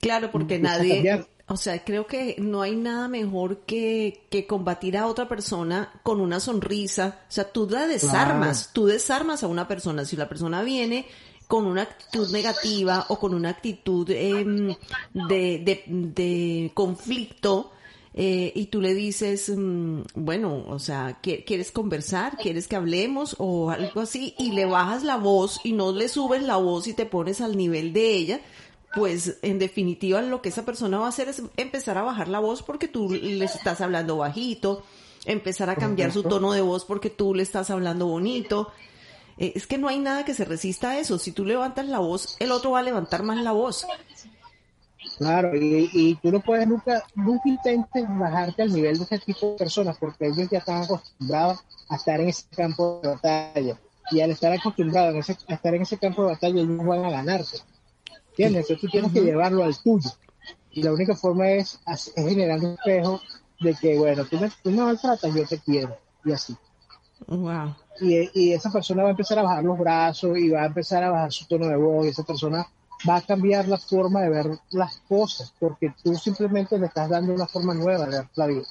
Claro, 0.00 0.30
porque 0.30 0.58
nadie, 0.58 1.26
o 1.48 1.56
sea, 1.56 1.82
creo 1.82 2.06
que 2.06 2.36
no 2.38 2.60
hay 2.60 2.76
nada 2.76 3.08
mejor 3.08 3.60
que, 3.60 4.26
que 4.30 4.46
combatir 4.46 4.98
a 4.98 5.06
otra 5.06 5.28
persona 5.28 5.90
con 6.02 6.20
una 6.20 6.40
sonrisa. 6.40 7.20
O 7.22 7.32
sea, 7.32 7.50
tú 7.50 7.66
la 7.70 7.86
desarmas, 7.86 8.70
tú 8.74 8.84
desarmas 8.84 9.42
a 9.42 9.46
una 9.46 9.66
persona. 9.66 10.04
Si 10.04 10.14
la 10.14 10.28
persona 10.28 10.62
viene 10.62 11.06
con 11.46 11.64
una 11.64 11.82
actitud 11.82 12.30
negativa 12.30 13.06
o 13.08 13.18
con 13.18 13.32
una 13.32 13.48
actitud 13.48 14.08
em, 14.10 14.76
de, 15.14 15.82
de, 15.86 16.70
conflicto, 16.74 17.72
eh, 18.12 18.52
y 18.54 18.66
tú 18.66 18.82
le 18.82 18.92
dices, 18.92 19.50
mm, 19.56 20.00
bueno, 20.16 20.64
o 20.68 20.78
sea, 20.78 21.18
¿quieres 21.22 21.70
conversar? 21.70 22.36
¿Quieres 22.36 22.68
que 22.68 22.76
hablemos? 22.76 23.36
O 23.38 23.70
algo 23.70 24.02
así, 24.02 24.34
y 24.38 24.52
le 24.52 24.66
bajas 24.66 25.02
la 25.02 25.16
voz 25.16 25.60
y 25.64 25.72
no 25.72 25.92
le 25.92 26.10
subes 26.10 26.42
la 26.42 26.58
voz 26.58 26.86
y 26.88 26.92
te 26.92 27.06
pones 27.06 27.40
al 27.40 27.56
nivel 27.56 27.94
de 27.94 28.12
ella, 28.12 28.40
pues 28.98 29.38
en 29.42 29.58
definitiva 29.58 30.20
lo 30.22 30.42
que 30.42 30.48
esa 30.48 30.64
persona 30.64 30.98
va 30.98 31.06
a 31.06 31.10
hacer 31.10 31.28
es 31.28 31.42
empezar 31.56 31.96
a 31.98 32.02
bajar 32.02 32.26
la 32.26 32.40
voz 32.40 32.62
porque 32.62 32.88
tú 32.88 33.10
le 33.10 33.44
estás 33.44 33.80
hablando 33.80 34.16
bajito, 34.16 34.82
empezar 35.24 35.70
a 35.70 35.76
cambiar 35.76 36.10
su 36.12 36.24
tono 36.24 36.52
de 36.52 36.60
voz 36.60 36.84
porque 36.84 37.08
tú 37.08 37.34
le 37.34 37.44
estás 37.44 37.70
hablando 37.70 38.06
bonito. 38.06 38.72
Eh, 39.38 39.52
es 39.54 39.68
que 39.68 39.78
no 39.78 39.86
hay 39.86 40.00
nada 40.00 40.24
que 40.24 40.34
se 40.34 40.44
resista 40.44 40.90
a 40.90 40.98
eso. 40.98 41.18
Si 41.18 41.30
tú 41.30 41.44
levantas 41.44 41.86
la 41.86 42.00
voz, 42.00 42.36
el 42.40 42.50
otro 42.50 42.72
va 42.72 42.80
a 42.80 42.82
levantar 42.82 43.22
más 43.22 43.40
la 43.42 43.52
voz. 43.52 43.86
Claro, 45.16 45.50
y, 45.54 46.18
tú 46.20 46.32
no 46.32 46.40
puedes 46.40 46.66
nunca, 46.66 47.04
nunca 47.14 47.48
intentes 47.48 48.04
bajarte 48.08 48.62
al 48.62 48.72
nivel 48.72 48.98
de 48.98 49.04
ese 49.04 49.18
tipo 49.20 49.52
de 49.52 49.56
personas 49.56 49.96
porque 49.98 50.26
ellos 50.26 50.48
ya 50.50 50.58
están 50.58 50.82
acostumbrados 50.82 51.60
a 51.88 51.96
estar 51.96 52.20
en 52.20 52.28
ese 52.28 52.44
campo 52.54 53.00
de 53.02 53.08
batalla. 53.10 53.80
Y 54.10 54.20
al 54.20 54.30
estar 54.30 54.52
acostumbrados 54.52 55.28
a, 55.28 55.32
estar 55.54 55.74
en 55.74 55.82
ese 55.82 55.98
campo 55.98 56.22
de 56.22 56.32
batalla, 56.32 56.60
ellos 56.60 56.84
van 56.84 57.04
a 57.04 57.10
ganarte. 57.10 57.58
¿Entiendes? 58.46 58.80
tú 58.80 58.86
tienes 58.88 59.12
que 59.12 59.20
llevarlo 59.20 59.64
al 59.64 59.76
tuyo. 59.82 60.10
Y 60.70 60.82
la 60.82 60.92
única 60.92 61.14
forma 61.16 61.48
es, 61.50 61.80
es 61.86 62.12
generar 62.14 62.58
un 62.60 62.72
espejo 62.74 63.20
de 63.60 63.74
que, 63.74 63.98
bueno, 63.98 64.24
tú 64.24 64.38
me, 64.38 64.48
tú 64.62 64.70
me 64.70 64.82
maltratas, 64.82 65.34
yo 65.34 65.44
te 65.46 65.58
quiero. 65.58 65.96
Y 66.24 66.32
así. 66.32 66.56
Wow. 67.26 67.74
Y, 68.00 68.30
y 68.32 68.52
esa 68.52 68.70
persona 68.70 69.02
va 69.02 69.08
a 69.08 69.10
empezar 69.12 69.38
a 69.40 69.42
bajar 69.42 69.64
los 69.64 69.78
brazos 69.78 70.38
y 70.38 70.48
va 70.50 70.62
a 70.62 70.66
empezar 70.66 71.02
a 71.02 71.10
bajar 71.10 71.32
su 71.32 71.46
tono 71.48 71.66
de 71.66 71.76
voz 71.76 72.06
y 72.06 72.10
esa 72.10 72.22
persona 72.22 72.64
va 73.08 73.16
a 73.16 73.20
cambiar 73.22 73.66
la 73.66 73.76
forma 73.78 74.20
de 74.22 74.28
ver 74.30 74.46
las 74.70 74.98
cosas 75.08 75.52
porque 75.58 75.92
tú 76.02 76.14
simplemente 76.14 76.78
le 76.78 76.86
estás 76.86 77.08
dando 77.08 77.32
una 77.34 77.46
forma 77.48 77.74
nueva 77.74 78.06
de 78.06 78.18
ver 78.18 78.28
la 78.36 78.46
vida. 78.46 78.62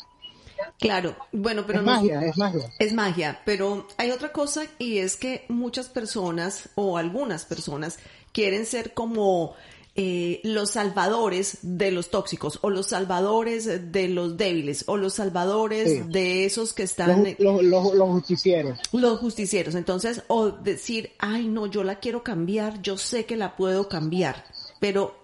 Claro, 0.79 1.15
bueno, 1.31 1.65
pero 1.67 1.79
es 1.79 1.86
no- 1.86 1.91
magia, 1.91 2.21
es 2.21 2.38
magia. 2.38 2.74
Es 2.79 2.93
magia, 2.93 3.39
pero 3.45 3.88
hay 3.97 4.12
otra 4.12 4.31
cosa 4.31 4.63
y 4.79 4.97
es 5.00 5.15
que 5.17 5.45
muchas 5.50 5.88
personas 5.89 6.69
o 6.75 6.97
algunas 6.97 7.45
personas 7.45 8.00
quieren 8.38 8.65
ser 8.67 8.94
como 8.94 9.56
eh, 9.96 10.41
los 10.44 10.70
salvadores 10.70 11.58
de 11.63 11.89
los 11.89 12.12
tóxicos 12.12 12.60
o 12.62 12.70
los 12.70 12.86
salvadores 12.86 13.91
de 13.91 14.08
los 14.10 14.38
débiles 14.38 14.84
o 14.88 14.96
los 14.96 15.15
salvadores 15.15 15.89
Sí. 15.91 16.01
de 16.12 16.46
esos 16.46 16.74
que 16.74 16.84
están 16.84 17.24
Los, 17.39 17.39
los, 17.39 17.63
los, 17.63 17.94
los 17.96 18.10
justicieros. 18.10 18.77
los 18.91 19.20
justicieros. 19.20 19.74
Entonces, 19.74 20.22
o 20.27 20.51
decir, 20.51 21.13
ay, 21.17 21.48
no, 21.48 21.65
yo 21.65 21.84
la 21.84 21.96
quiero 22.00 22.22
cambiar, 22.24 22.79
yo 22.84 22.96
sé 22.98 23.25
que 23.25 23.36
la 23.38 23.56
puedo 23.56 23.89
cambiar, 23.89 24.46
pero 24.79 25.15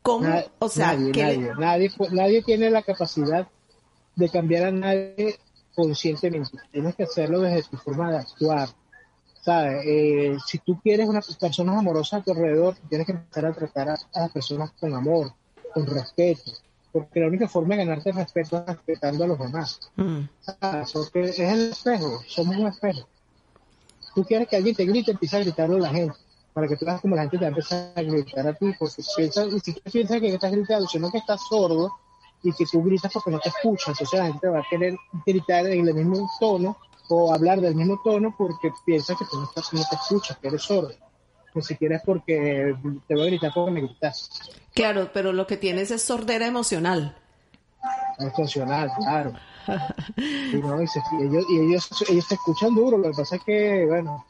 ¿cómo? 0.00 0.28
O 0.60 0.68
sea, 0.68 0.92
nadie, 0.94 1.10
¿qué 1.10 1.24
le- 1.24 1.36
nadie, 1.38 1.54
nadie, 1.58 1.90
pu- 1.90 2.10
nadie 2.12 2.42
tiene 2.44 2.70
la 2.70 2.82
capacidad 2.82 3.48
de 4.14 4.28
cambiar 4.28 4.66
a 4.66 4.70
nadie 4.70 5.40
conscientemente. 5.74 6.56
Tienes 6.70 6.94
que 6.94 7.02
hacerlo 7.02 7.40
desde 7.40 7.68
tu 7.68 7.76
forma 7.78 8.12
de 8.12 8.18
actuar. 8.18 8.68
¿Sabes? 9.40 9.82
Eh, 9.86 10.36
si 10.46 10.58
tú 10.58 10.78
quieres 10.80 11.08
unas 11.08 11.34
personas 11.36 11.78
amorosas 11.78 12.20
a 12.20 12.24
tu 12.24 12.32
alrededor, 12.32 12.76
tienes 12.88 13.06
que 13.06 13.12
empezar 13.12 13.46
a 13.46 13.52
tratar 13.52 13.88
a, 13.88 13.94
a 13.94 14.20
las 14.20 14.30
personas 14.32 14.72
con 14.72 14.94
amor, 14.94 15.32
con 15.72 15.86
respeto. 15.86 16.52
Porque 16.92 17.20
la 17.20 17.28
única 17.28 17.48
forma 17.48 17.76
de 17.76 17.84
ganarte 17.84 18.12
respeto 18.12 18.58
es 18.58 18.66
respetando 18.66 19.24
a 19.24 19.26
los 19.28 19.38
demás. 19.38 19.80
Mm, 19.96 20.20
¿Sabes? 20.40 20.92
Porque 20.92 21.20
es 21.22 21.38
el 21.38 21.70
espejo, 21.70 22.20
somos 22.26 22.56
un 22.56 22.66
espejo. 22.66 23.08
Tú 24.14 24.24
quieres 24.24 24.48
que 24.48 24.56
alguien 24.56 24.74
te 24.74 24.84
grite, 24.84 25.12
empieza 25.12 25.36
a 25.36 25.40
gritarlo 25.40 25.76
a 25.76 25.80
la 25.80 25.90
gente, 25.90 26.18
para 26.52 26.66
que 26.66 26.76
tú 26.76 26.84
veas 26.84 27.00
como 27.00 27.14
la 27.14 27.22
gente 27.22 27.38
te 27.38 27.44
va 27.44 27.46
a 27.46 27.50
empezar 27.50 27.92
a 27.94 28.02
gritar 28.02 28.46
a 28.46 28.52
ti, 28.54 28.74
porque 28.78 29.02
piensa, 29.16 29.46
ni 29.46 29.60
siquiera 29.60 29.90
piensa 29.90 30.20
que 30.20 30.34
estás 30.34 30.50
gritando, 30.50 30.88
sino 30.88 31.10
que 31.10 31.18
estás 31.18 31.40
sordo 31.48 31.92
y 32.42 32.52
que 32.52 32.66
tú 32.66 32.82
gritas 32.82 33.12
porque 33.12 33.30
no 33.30 33.38
te 33.38 33.50
escuchas. 33.50 33.88
Entonces 33.88 34.18
la 34.18 34.26
gente 34.26 34.48
va 34.48 34.58
a 34.58 34.66
querer 34.68 34.96
gritar 35.24 35.66
en 35.66 35.86
el 35.86 35.94
mismo 35.94 36.28
tono 36.40 36.76
o 37.10 37.34
hablar 37.34 37.60
del 37.60 37.74
mismo 37.74 38.00
tono 38.02 38.34
porque 38.36 38.72
piensa 38.86 39.14
que 39.16 39.24
tú 39.30 39.38
no, 39.38 39.44
estás, 39.44 39.72
no 39.72 39.82
te 39.88 39.96
escuchas, 39.96 40.38
que 40.38 40.48
eres 40.48 40.62
sordo. 40.62 40.92
Ni 41.54 41.62
siquiera 41.62 41.96
es 41.96 42.02
porque 42.04 42.74
te 43.08 43.14
voy 43.14 43.24
a 43.24 43.26
gritar 43.26 43.50
porque 43.52 43.70
me 43.72 43.80
gritas. 43.80 44.30
Claro, 44.72 45.10
pero 45.12 45.32
lo 45.32 45.46
que 45.46 45.56
tienes 45.56 45.90
es 45.90 46.02
sordera 46.02 46.46
emocional. 46.46 47.16
Es 48.18 48.32
funcional, 48.34 48.90
claro. 48.98 49.32
Y, 50.16 50.56
no, 50.56 50.80
y, 50.82 50.86
se- 50.86 51.02
y 51.18 51.24
ellos, 51.24 51.44
y 51.48 51.58
ellos, 51.58 51.88
ellos 52.08 52.28
te 52.28 52.34
escuchan 52.34 52.74
duro, 52.74 52.98
lo 52.98 53.10
que 53.10 53.16
pasa 53.16 53.36
es 53.36 53.42
que, 53.44 53.86
bueno, 53.86 54.24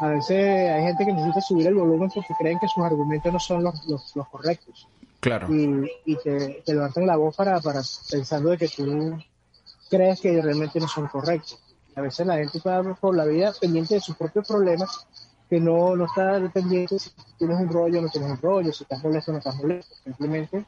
a 0.00 0.08
veces 0.08 0.70
hay 0.70 0.82
gente 0.82 1.06
que 1.06 1.12
necesita 1.12 1.40
subir 1.40 1.66
el 1.68 1.74
volumen 1.74 2.10
porque 2.14 2.34
creen 2.38 2.58
que 2.58 2.68
sus 2.68 2.84
argumentos 2.84 3.32
no 3.32 3.38
son 3.40 3.62
los, 3.64 3.86
los, 3.86 4.14
los 4.16 4.28
correctos. 4.28 4.86
Claro. 5.20 5.54
Y, 5.54 5.90
y 6.06 6.16
te, 6.16 6.62
te 6.64 6.74
levantan 6.74 7.06
la 7.06 7.16
voz 7.16 7.36
para, 7.36 7.60
para 7.60 7.80
pensando 8.10 8.50
de 8.50 8.58
que 8.58 8.68
tú 8.68 9.18
crees 9.88 10.20
que 10.20 10.40
realmente 10.42 10.78
no 10.80 10.88
son 10.88 11.06
correctos. 11.08 11.58
A 12.00 12.04
veces 12.04 12.26
la 12.26 12.36
gente 12.38 12.58
va 12.66 12.82
por 12.94 13.14
la 13.14 13.26
vida 13.26 13.52
pendiente 13.60 13.94
de 13.94 14.00
sus 14.00 14.16
propios 14.16 14.48
problemas, 14.48 15.06
que 15.50 15.60
no, 15.60 15.94
no 15.94 16.06
está 16.06 16.40
pendiente 16.50 16.98
si 16.98 17.10
tienes 17.38 17.58
un 17.60 17.68
rollo 17.68 17.98
o 17.98 18.02
no 18.02 18.08
tienes 18.08 18.30
un 18.30 18.38
rollo, 18.38 18.72
si 18.72 18.84
estás 18.84 19.02
molesto 19.04 19.30
o 19.30 19.34
no 19.34 19.38
estás 19.38 19.56
molesto. 19.56 19.94
Simplemente 20.02 20.64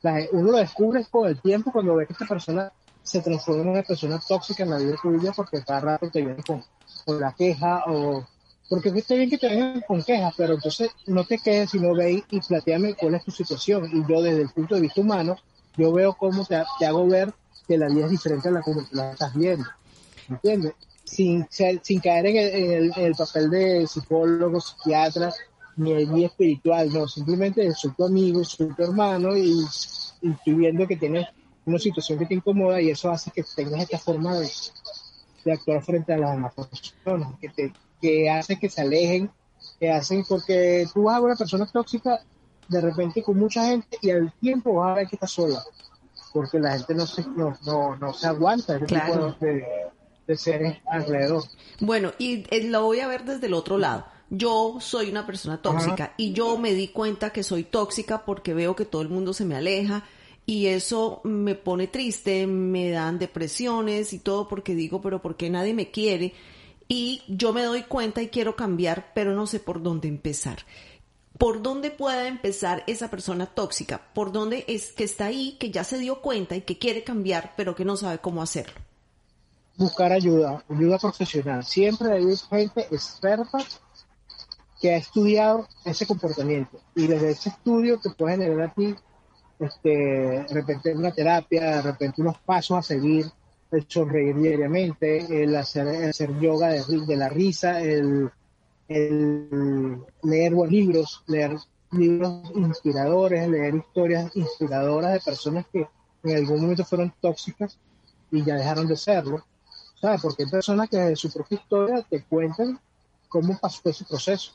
la- 0.00 0.26
uno 0.32 0.52
lo 0.52 0.56
descubre 0.58 1.04
con 1.10 1.28
el 1.28 1.38
tiempo 1.42 1.70
cuando 1.70 1.94
ve 1.94 2.06
que 2.06 2.14
esta 2.14 2.24
persona 2.24 2.72
se 3.02 3.20
transforma 3.20 3.62
en 3.62 3.68
una 3.68 3.82
persona 3.82 4.18
tóxica 4.26 4.62
en 4.62 4.70
la 4.70 4.78
vida 4.78 4.94
tuya 5.02 5.32
porque 5.32 5.62
cada 5.62 5.80
rato 5.80 6.10
te 6.10 6.22
viene 6.22 6.42
con, 6.42 6.64
con 7.04 7.20
la 7.20 7.32
queja 7.32 7.84
o 7.86 8.26
porque 8.70 8.88
está 8.88 9.14
bien 9.14 9.28
que 9.28 9.38
te 9.38 9.48
vengan 9.48 9.82
con 9.86 10.02
quejas, 10.02 10.32
pero 10.38 10.54
entonces 10.54 10.90
no 11.06 11.24
te 11.24 11.38
quedes, 11.38 11.70
sino 11.70 11.94
ve 11.94 12.24
y, 12.30 12.40
planteame 12.40 12.94
cuál 12.94 13.14
es 13.14 13.24
tu 13.24 13.30
situación. 13.30 13.88
Y 13.92 14.10
yo 14.10 14.22
desde 14.22 14.40
el 14.42 14.48
punto 14.48 14.74
de 14.74 14.80
vista 14.80 15.02
humano, 15.02 15.36
yo 15.76 15.92
veo 15.92 16.14
cómo 16.14 16.44
te, 16.46 16.60
te 16.78 16.86
hago 16.86 17.06
ver 17.06 17.32
que 17.68 17.78
la 17.78 17.88
vida 17.88 18.06
es 18.06 18.10
diferente 18.10 18.48
a 18.48 18.52
la 18.52 18.62
tú 18.62 18.86
la 18.92 19.12
estás 19.12 19.34
viendo. 19.34 19.66
¿Entiendes? 20.28 20.72
Sin, 21.04 21.46
ser- 21.50 21.80
sin 21.82 22.00
caer 22.00 22.26
en 22.26 22.36
el, 22.36 22.48
en 22.54 22.70
el- 22.72 22.92
en 22.96 23.04
el 23.04 23.14
papel 23.14 23.48
de 23.50 23.86
psicólogo, 23.86 24.60
psiquiatra, 24.60 25.32
ni, 25.76 26.04
ni 26.06 26.24
espiritual, 26.24 26.92
no, 26.92 27.06
simplemente 27.06 27.70
soy 27.74 27.92
tu 27.92 28.04
amigo, 28.04 28.42
soy 28.44 28.68
tu 28.74 28.82
hermano 28.82 29.36
y, 29.36 29.62
y 30.22 30.30
estoy 30.30 30.54
viendo 30.54 30.86
que 30.86 30.96
tienes 30.96 31.26
una 31.64 31.78
situación 31.78 32.18
que 32.18 32.26
te 32.26 32.34
incomoda 32.34 32.80
y 32.80 32.90
eso 32.90 33.10
hace 33.10 33.30
que 33.30 33.44
tengas 33.54 33.82
esta 33.82 33.98
forma 33.98 34.38
de, 34.38 34.48
de 35.44 35.52
actuar 35.52 35.82
frente 35.84 36.12
a 36.14 36.18
las 36.18 36.32
demás 36.32 36.54
personas, 36.54 37.34
que, 37.40 37.48
te, 37.50 37.72
que 38.00 38.30
hace 38.30 38.58
que 38.58 38.68
se 38.70 38.80
alejen, 38.80 39.30
que 39.78 39.90
hacen, 39.90 40.24
porque 40.28 40.86
tú 40.92 41.04
vas 41.04 41.16
a 41.16 41.20
una 41.20 41.36
persona 41.36 41.66
tóxica 41.66 42.20
de 42.68 42.80
repente 42.80 43.22
con 43.22 43.38
mucha 43.38 43.64
gente 43.66 43.98
y 44.00 44.10
al 44.10 44.32
tiempo 44.40 44.74
vas 44.74 44.92
a 44.92 44.94
ver 44.94 45.08
que 45.08 45.16
está 45.16 45.26
sola, 45.26 45.62
porque 46.32 46.58
la 46.58 46.72
gente 46.78 46.94
no 46.94 47.06
se, 47.06 47.22
no, 47.36 47.56
no, 47.64 47.96
no 47.96 48.12
se 48.12 48.26
aguanta 48.26 48.76
ese 48.76 48.86
Claro. 48.86 49.34
tipo 49.34 49.44
de, 49.46 49.66
de 50.26 50.36
seres 50.36 50.78
alrededor. 50.86 51.44
Bueno, 51.80 52.12
y 52.18 52.44
eh, 52.50 52.64
lo 52.64 52.82
voy 52.82 53.00
a 53.00 53.08
ver 53.08 53.24
desde 53.24 53.46
el 53.46 53.54
otro 53.54 53.78
lado. 53.78 54.06
Yo 54.28 54.78
soy 54.80 55.10
una 55.10 55.24
persona 55.24 55.62
tóxica 55.62 56.14
y 56.16 56.32
yo 56.32 56.58
me 56.58 56.74
di 56.74 56.88
cuenta 56.88 57.30
que 57.30 57.44
soy 57.44 57.62
tóxica 57.62 58.24
porque 58.24 58.54
veo 58.54 58.74
que 58.74 58.84
todo 58.84 59.02
el 59.02 59.08
mundo 59.08 59.32
se 59.32 59.44
me 59.44 59.54
aleja 59.54 60.04
y 60.46 60.66
eso 60.66 61.20
me 61.22 61.54
pone 61.54 61.86
triste, 61.86 62.46
me 62.48 62.90
dan 62.90 63.20
depresiones 63.20 64.12
y 64.12 64.18
todo 64.18 64.48
porque 64.48 64.74
digo, 64.74 65.00
pero 65.00 65.22
¿por 65.22 65.36
qué 65.36 65.48
nadie 65.48 65.74
me 65.74 65.92
quiere? 65.92 66.34
Y 66.88 67.22
yo 67.28 67.52
me 67.52 67.62
doy 67.62 67.82
cuenta 67.82 68.20
y 68.20 68.28
quiero 68.28 68.56
cambiar, 68.56 69.12
pero 69.14 69.34
no 69.34 69.46
sé 69.46 69.60
por 69.60 69.82
dónde 69.82 70.08
empezar. 70.08 70.58
¿Por 71.38 71.62
dónde 71.62 71.90
puede 71.90 72.28
empezar 72.28 72.82
esa 72.86 73.10
persona 73.10 73.46
tóxica? 73.46 74.08
¿Por 74.14 74.32
dónde 74.32 74.64
es 74.68 74.92
que 74.92 75.04
está 75.04 75.26
ahí, 75.26 75.56
que 75.60 75.70
ya 75.70 75.84
se 75.84 75.98
dio 75.98 76.20
cuenta 76.22 76.56
y 76.56 76.62
que 76.62 76.78
quiere 76.78 77.04
cambiar, 77.04 77.52
pero 77.56 77.74
que 77.74 77.84
no 77.84 77.96
sabe 77.96 78.18
cómo 78.18 78.42
hacerlo? 78.42 78.85
Buscar 79.76 80.12
ayuda, 80.12 80.64
ayuda 80.68 80.98
profesional. 80.98 81.64
Siempre 81.64 82.12
hay 82.12 82.36
gente 82.36 82.82
experta 82.90 83.58
que 84.80 84.94
ha 84.94 84.96
estudiado 84.96 85.66
ese 85.84 86.06
comportamiento 86.06 86.78
y 86.94 87.06
desde 87.06 87.30
ese 87.30 87.48
estudio 87.48 87.98
te 87.98 88.10
puede 88.10 88.36
generar 88.36 88.68
a 88.68 88.74
ti 88.74 88.94
este, 89.58 89.88
de 89.88 90.46
repente 90.50 90.94
una 90.94 91.12
terapia, 91.12 91.76
de 91.76 91.82
repente 91.82 92.20
unos 92.20 92.38
pasos 92.38 92.78
a 92.78 92.82
seguir, 92.82 93.26
el 93.70 93.84
sonreír 93.88 94.36
diariamente, 94.36 95.42
el 95.42 95.56
hacer, 95.56 95.88
hacer 96.08 96.38
yoga 96.38 96.68
de 96.68 97.16
la 97.16 97.28
risa, 97.28 97.80
el, 97.80 98.30
el 98.88 99.98
leer 100.22 100.54
buenos 100.54 100.72
libros, 100.72 101.24
leer 101.26 101.56
libros 101.92 102.42
inspiradores, 102.54 103.48
leer 103.48 103.74
historias 103.74 104.34
inspiradoras 104.36 105.14
de 105.14 105.20
personas 105.20 105.66
que 105.72 105.86
en 106.22 106.36
algún 106.36 106.60
momento 106.60 106.84
fueron 106.84 107.12
tóxicas 107.20 107.78
y 108.30 108.44
ya 108.44 108.54
dejaron 108.54 108.86
de 108.86 108.96
serlo. 108.96 109.44
¿Sabes? 110.00 110.20
Porque 110.20 110.44
hay 110.44 110.50
personas 110.50 110.88
que 110.88 110.98
de 110.98 111.16
su 111.16 111.32
propia 111.32 111.56
historia 111.56 112.02
te 112.08 112.22
cuentan 112.24 112.78
cómo 113.28 113.58
pasó 113.58 113.80
ese 113.84 114.04
proceso. 114.04 114.52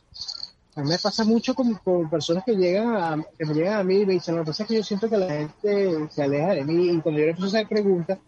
A 0.76 0.82
mí 0.82 0.90
me 0.90 0.98
pasa 0.98 1.26
mucho 1.26 1.54
con, 1.54 1.74
con 1.76 2.10
personas 2.10 2.44
que 2.46 2.56
llegan 2.56 2.96
a, 2.96 3.26
que 3.38 3.46
me 3.46 3.54
llegan 3.54 3.80
a 3.80 3.84
mí 3.84 3.98
y 3.98 4.06
me 4.06 4.14
dicen, 4.14 4.36
lo 4.36 4.44
que 4.44 4.48
pasa 4.48 4.64
es 4.64 4.70
que 4.70 4.76
yo 4.76 4.84
siento 4.84 5.10
que 5.10 5.18
la 5.18 5.28
gente 5.28 6.10
se 6.10 6.24
aleja 6.24 6.54
de 6.54 6.64
mí 6.64 6.92
y 6.92 7.02
cuando 7.02 7.20
yo 7.20 7.26
le 7.26 7.32
empiezo 7.32 7.46
a 7.46 7.60
hacer 7.60 7.68
preguntas, 7.68 8.20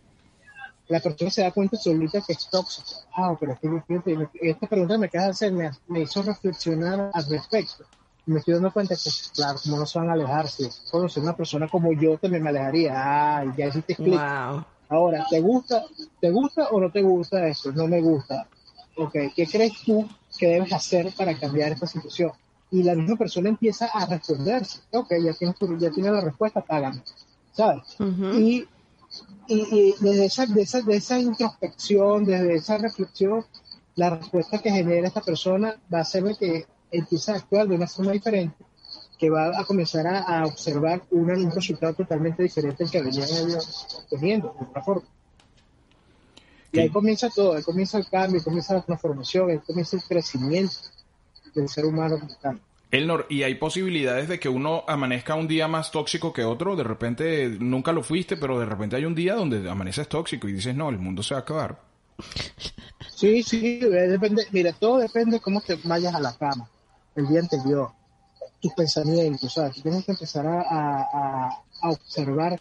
la 0.88 1.00
persona 1.00 1.32
se 1.32 1.42
da 1.42 1.52
cuenta 1.52 1.78
solita 1.78 2.20
que 2.22 2.34
es 2.34 2.50
tóxica. 2.50 2.90
Ah, 3.16 3.36
pero 3.40 3.54
es 3.54 3.60
que 3.60 3.82
fíjate, 3.88 4.30
esta 4.42 4.68
pregunta 4.68 4.98
me 4.98 5.08
de 5.08 5.20
hacer 5.20 5.54
me, 5.54 5.72
me 5.88 6.02
hizo 6.02 6.22
reflexionar 6.22 7.12
al 7.14 7.30
respecto. 7.30 7.86
Me 8.26 8.40
estoy 8.40 8.56
dando 8.56 8.72
cuenta 8.72 8.96
que, 8.96 9.10
claro, 9.34 9.60
como 9.64 9.78
no 9.78 9.86
se 9.86 10.00
van 10.00 10.10
a 10.10 10.14
alejar, 10.14 10.48
si 10.48 10.70
conocer 10.92 11.24
una 11.24 11.36
persona 11.36 11.68
como 11.68 11.92
yo 11.94 12.18
también 12.18 12.44
me 12.44 12.50
alejaría. 12.50 12.94
Ah, 12.96 13.54
ya 13.58 13.68
hiciste 13.68 13.96
clic. 13.96 14.20
Wow. 14.20 14.66
Ahora, 14.94 15.26
¿te 15.30 15.40
gusta, 15.42 15.84
¿te 16.22 16.30
gusta 16.32 16.68
o 16.70 16.80
no 16.80 16.92
te 16.92 17.02
gusta 17.02 17.48
esto? 17.48 17.72
No 17.72 17.88
me 17.88 18.00
gusta. 18.02 18.48
Ok, 18.96 19.14
¿qué 19.36 19.48
crees 19.48 19.74
tú 19.86 20.08
que 20.38 20.48
debes 20.48 20.72
hacer 20.72 21.12
para 21.18 21.38
cambiar 21.38 21.72
esta 21.72 21.88
situación? 21.88 22.32
Y 22.70 22.84
la 22.84 22.94
misma 22.96 23.16
persona 23.16 23.50
empieza 23.50 23.86
a 23.88 24.06
responderse. 24.06 24.82
Ok, 24.92 25.12
ya 25.24 25.34
tienes, 25.34 25.58
tu- 25.58 25.78
ya 25.78 25.90
tienes 25.92 26.12
la 26.12 26.22
respuesta, 26.22 26.62
págame. 26.62 27.02
¿Sabes? 27.52 27.84
Y, 28.40 28.68
y, 29.48 29.56
y 29.78 29.96
desde 30.00 30.26
esa, 30.26 30.46
de, 30.46 30.62
esa, 30.62 30.82
de 30.82 30.96
esa 30.96 31.20
introspección, 31.20 32.26
desde 32.26 32.56
esa 32.56 32.78
reflexión, 32.78 33.46
la 33.96 34.12
respuesta 34.12 34.58
que 34.60 34.72
genera 34.72 35.08
esta 35.08 35.22
persona 35.22 35.76
va 35.94 36.00
a 36.00 36.02
hacer 36.02 36.24
que 36.38 36.66
empiece 36.92 37.32
a 37.32 37.36
actuar 37.36 37.68
de 37.68 37.76
una 37.76 37.88
forma 37.88 38.12
diferente, 38.12 38.64
que 39.18 39.30
va 39.30 39.60
a 39.60 39.64
comenzar 39.66 40.06
a, 40.08 40.20
a 40.22 40.46
observar 40.46 41.02
un 41.12 41.52
resultado 41.52 41.94
totalmente 41.94 42.44
diferente 42.44 42.84
al 42.84 42.92
que 42.92 43.02
venía 43.02 43.26
teniendo, 44.10 44.56
de 44.60 44.66
otra 44.66 44.84
forma. 44.84 45.08
Y 46.72 46.80
ahí 46.80 46.90
comienza 46.90 47.30
todo, 47.30 47.56
ahí 47.56 47.64
comienza 47.64 48.00
el 48.00 48.08
cambio, 48.10 48.40
ahí 48.40 48.44
comienza 48.44 48.74
la 48.74 48.82
transformación, 48.82 49.52
ahí 49.52 49.60
comienza 49.60 49.96
el 49.96 50.04
crecimiento 50.04 50.76
del 51.54 51.70
ser 51.70 51.86
humano 51.86 52.20
como. 52.20 52.60
Elnor, 52.90 53.26
¿y 53.28 53.42
hay 53.42 53.56
posibilidades 53.56 54.28
de 54.28 54.40
que 54.40 54.50
uno 54.50 54.84
amanezca 54.88 55.34
un 55.34 55.48
día 55.48 55.68
más 55.68 55.92
tóxico 55.92 56.32
que 56.32 56.44
otro? 56.44 56.76
De 56.76 56.84
repente 56.84 57.50
nunca 57.60 57.92
lo 57.92 58.04
fuiste, 58.04 58.38
pero 58.38 58.60
de 58.60 58.68
repente 58.68 58.96
hay 58.96 59.06
un 59.06 59.16
día 59.16 59.34
donde 59.34 59.68
amaneces 59.68 60.08
tóxico 60.08 60.48
y 60.48 60.54
dices, 60.54 60.76
no, 60.76 60.90
el 60.90 61.00
mundo 61.00 61.24
se 61.24 61.34
va 61.34 61.40
a 61.40 61.42
acabar. 61.42 61.80
Sí, 63.16 63.42
sí, 63.42 63.80
depende, 63.80 64.46
mira, 64.52 64.74
todo 64.74 65.00
depende 65.00 65.38
de 65.38 65.42
cómo 65.42 65.62
te 65.62 65.76
vayas 65.84 66.14
a 66.14 66.20
la 66.20 66.38
cama 66.38 66.70
el 67.16 67.28
día 67.28 67.40
anterior, 67.40 67.90
tus 68.64 68.74
pensamientos, 68.74 69.54
¿sabes? 69.54 69.84
Tienes 69.84 70.06
que 70.06 70.14
empezar 70.14 70.48
a, 70.48 70.62
a, 70.62 71.64
a 71.82 71.90
observar 71.90 72.60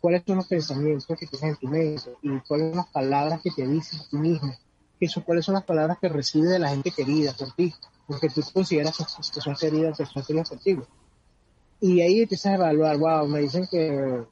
cuáles 0.00 0.24
son 0.26 0.38
los 0.38 0.48
pensamientos 0.48 1.06
que 1.06 1.28
tienes 1.28 1.42
en 1.50 1.56
tu 1.56 1.68
mente 1.68 2.12
y 2.22 2.40
cuáles 2.40 2.70
son 2.70 2.76
las 2.78 2.88
palabras 2.88 3.40
que 3.40 3.52
te 3.52 3.64
dices 3.64 4.00
a 4.00 4.08
ti 4.08 4.16
mismo, 4.16 4.52
que 4.98 5.08
son, 5.08 5.22
cuáles 5.22 5.44
son 5.44 5.54
las 5.54 5.62
palabras 5.62 5.98
que 6.00 6.08
recibes 6.08 6.50
de 6.50 6.58
la 6.58 6.70
gente 6.70 6.90
querida 6.90 7.32
por 7.34 7.52
ti, 7.52 7.72
porque 8.08 8.28
tú 8.30 8.42
consideras 8.52 8.98
que 9.32 9.40
son 9.40 9.54
queridas, 9.54 9.96
que 9.96 10.06
son 10.06 10.24
queridas 10.24 10.50
ti. 10.60 10.76
Y 11.80 12.00
ahí 12.00 12.22
empiezas 12.22 12.46
a 12.46 12.54
evaluar, 12.56 12.98
wow, 12.98 13.28
me 13.28 13.40
dicen 13.40 13.68
que 13.70 14.24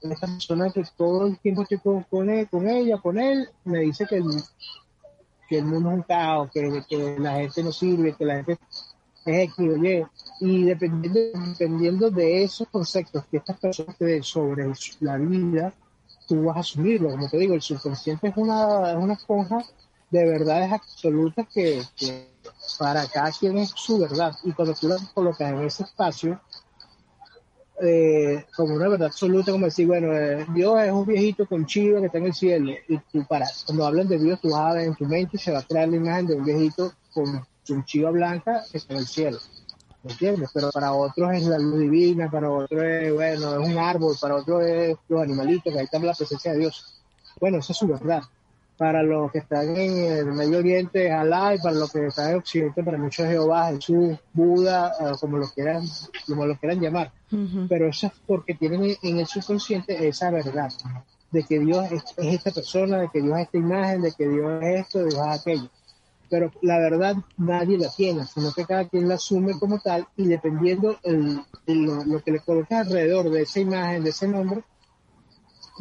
esta 0.00 0.26
persona 0.26 0.70
que 0.70 0.82
todo 0.96 1.28
el 1.28 1.38
tiempo 1.38 1.62
estoy 1.62 1.78
con, 1.78 2.02
con 2.02 2.28
ella, 2.68 2.98
con 2.98 3.18
él, 3.20 3.48
me 3.64 3.78
dice 3.78 4.06
que 4.06 4.16
el, 4.16 4.26
que 5.48 5.58
el 5.58 5.66
mundo 5.66 5.90
es 5.90 5.96
un 5.98 6.02
caos, 6.02 6.50
que, 6.52 6.82
que 6.88 7.16
la 7.20 7.34
gente 7.34 7.62
no 7.62 7.70
sirve, 7.70 8.16
que 8.16 8.24
la 8.24 8.42
gente 8.42 8.58
es 9.26 9.50
X 9.50 10.06
Y 10.40 10.64
dependiendo, 10.64 11.20
dependiendo 11.46 12.10
de 12.10 12.44
esos 12.44 12.68
conceptos 12.68 13.24
que 13.30 13.38
estas 13.38 13.58
personas 13.58 13.96
te 13.96 14.04
den 14.04 14.22
sobre 14.22 14.70
la 15.00 15.16
vida, 15.16 15.72
tú 16.28 16.44
vas 16.44 16.56
a 16.56 16.60
asumirlo. 16.60 17.10
Como 17.10 17.28
te 17.28 17.38
digo, 17.38 17.54
el 17.54 17.62
subconsciente 17.62 18.28
es 18.28 18.36
una, 18.36 18.92
es 18.92 18.96
una 18.96 19.14
esponja 19.14 19.64
de 20.10 20.24
verdades 20.26 20.72
absolutas 20.72 21.46
que, 21.52 21.82
que 21.96 22.28
para 22.78 23.06
cada 23.06 23.30
quien 23.32 23.58
es 23.58 23.70
su 23.74 23.98
verdad. 23.98 24.34
Y 24.44 24.52
cuando 24.52 24.74
tú 24.74 24.88
la 24.88 24.96
colocas 25.14 25.52
en 25.52 25.60
ese 25.62 25.84
espacio, 25.84 26.40
eh, 27.82 28.44
como 28.56 28.74
una 28.74 28.88
verdad 28.88 29.08
absoluta, 29.08 29.50
como 29.50 29.66
decir, 29.66 29.86
bueno, 29.86 30.12
eh, 30.12 30.46
Dios 30.54 30.80
es 30.82 30.92
un 30.92 31.04
viejito 31.06 31.46
con 31.46 31.66
chiva 31.66 32.00
que 32.00 32.06
está 32.06 32.18
en 32.18 32.26
el 32.26 32.34
cielo. 32.34 32.72
Y 32.88 32.98
tú, 32.98 33.26
para, 33.26 33.46
cuando 33.66 33.86
hablan 33.86 34.08
de 34.08 34.18
Dios, 34.18 34.40
tú 34.40 34.50
vas 34.50 34.70
a 34.70 34.74
ver 34.74 34.86
en 34.86 34.94
tu 34.94 35.04
mente 35.06 35.36
y 35.36 35.38
se 35.38 35.52
va 35.52 35.58
a 35.58 35.62
crear 35.62 35.88
la 35.88 35.96
imagen 35.96 36.26
de 36.26 36.34
un 36.34 36.44
viejito 36.44 36.92
con 37.12 37.44
su 37.64 37.82
chiva 37.82 38.10
blanca 38.10 38.62
que 38.70 38.78
está 38.78 38.94
en 38.94 39.00
el 39.00 39.06
cielo. 39.06 39.38
¿Me 40.02 40.12
entiendes? 40.12 40.50
Pero 40.52 40.70
para 40.70 40.92
otros 40.92 41.32
es 41.32 41.44
la 41.44 41.58
luz 41.58 41.80
divina, 41.80 42.30
para 42.30 42.50
otros 42.50 42.82
es, 42.82 43.12
bueno, 43.12 43.62
es 43.62 43.68
un 43.68 43.78
árbol, 43.78 44.14
para 44.20 44.36
otros 44.36 44.62
es 44.64 44.96
los 45.08 45.22
animalitos, 45.22 45.72
que 45.72 45.78
ahí 45.78 45.84
está 45.86 45.98
la 45.98 46.12
presencia 46.12 46.52
de 46.52 46.58
Dios. 46.58 47.02
Bueno, 47.40 47.58
esa 47.58 47.72
es 47.72 47.78
su 47.78 47.86
verdad 47.86 48.22
para 48.76 49.02
los 49.02 49.30
que 49.30 49.38
están 49.38 49.76
en 49.76 49.98
el 49.98 50.26
Medio 50.32 50.58
Oriente, 50.58 51.10
Alá, 51.12 51.54
y 51.54 51.58
para 51.58 51.76
los 51.76 51.92
que 51.92 52.06
están 52.06 52.30
en 52.30 52.36
Occidente, 52.38 52.82
para 52.82 52.98
muchos 52.98 53.26
Jehová, 53.26 53.68
Jesús, 53.68 54.18
Buda, 54.32 54.92
eh, 55.00 55.12
como 55.20 55.38
lo 55.38 55.48
quieran, 55.48 55.84
como 56.26 56.46
lo 56.46 56.56
quieran 56.56 56.80
llamar. 56.80 57.12
Pero 57.68 57.88
eso 57.88 58.08
es 58.08 58.12
porque 58.26 58.54
tienen 58.54 58.96
en 59.02 59.18
el 59.18 59.26
subconsciente 59.26 60.06
esa 60.06 60.30
verdad, 60.30 60.72
de 61.30 61.42
que 61.44 61.58
Dios 61.58 61.90
es, 61.90 62.04
esta 62.16 62.50
persona, 62.50 62.98
de 62.98 63.08
que 63.12 63.20
Dios 63.20 63.38
es 63.38 63.44
esta 63.46 63.58
imagen, 63.58 64.02
de 64.02 64.12
que 64.12 64.28
Dios 64.28 64.62
es 64.62 64.80
esto, 64.80 64.98
de 65.00 65.04
Dios 65.06 65.26
es 65.26 65.40
aquello. 65.40 65.70
Pero 66.34 66.50
la 66.62 66.80
verdad 66.80 67.14
nadie 67.36 67.78
la 67.78 67.88
tiene, 67.90 68.26
sino 68.26 68.50
que 68.52 68.64
cada 68.64 68.88
quien 68.88 69.08
la 69.08 69.14
asume 69.14 69.56
como 69.56 69.78
tal 69.78 70.08
y 70.16 70.26
dependiendo 70.26 70.98
el, 71.04 71.40
lo, 71.66 72.24
que 72.24 72.32
le 72.32 72.40
coloca 72.40 72.80
alrededor 72.80 73.30
de 73.30 73.42
esa 73.42 73.60
imagen, 73.60 74.02
de 74.02 74.10
ese 74.10 74.26
nombre, 74.26 74.64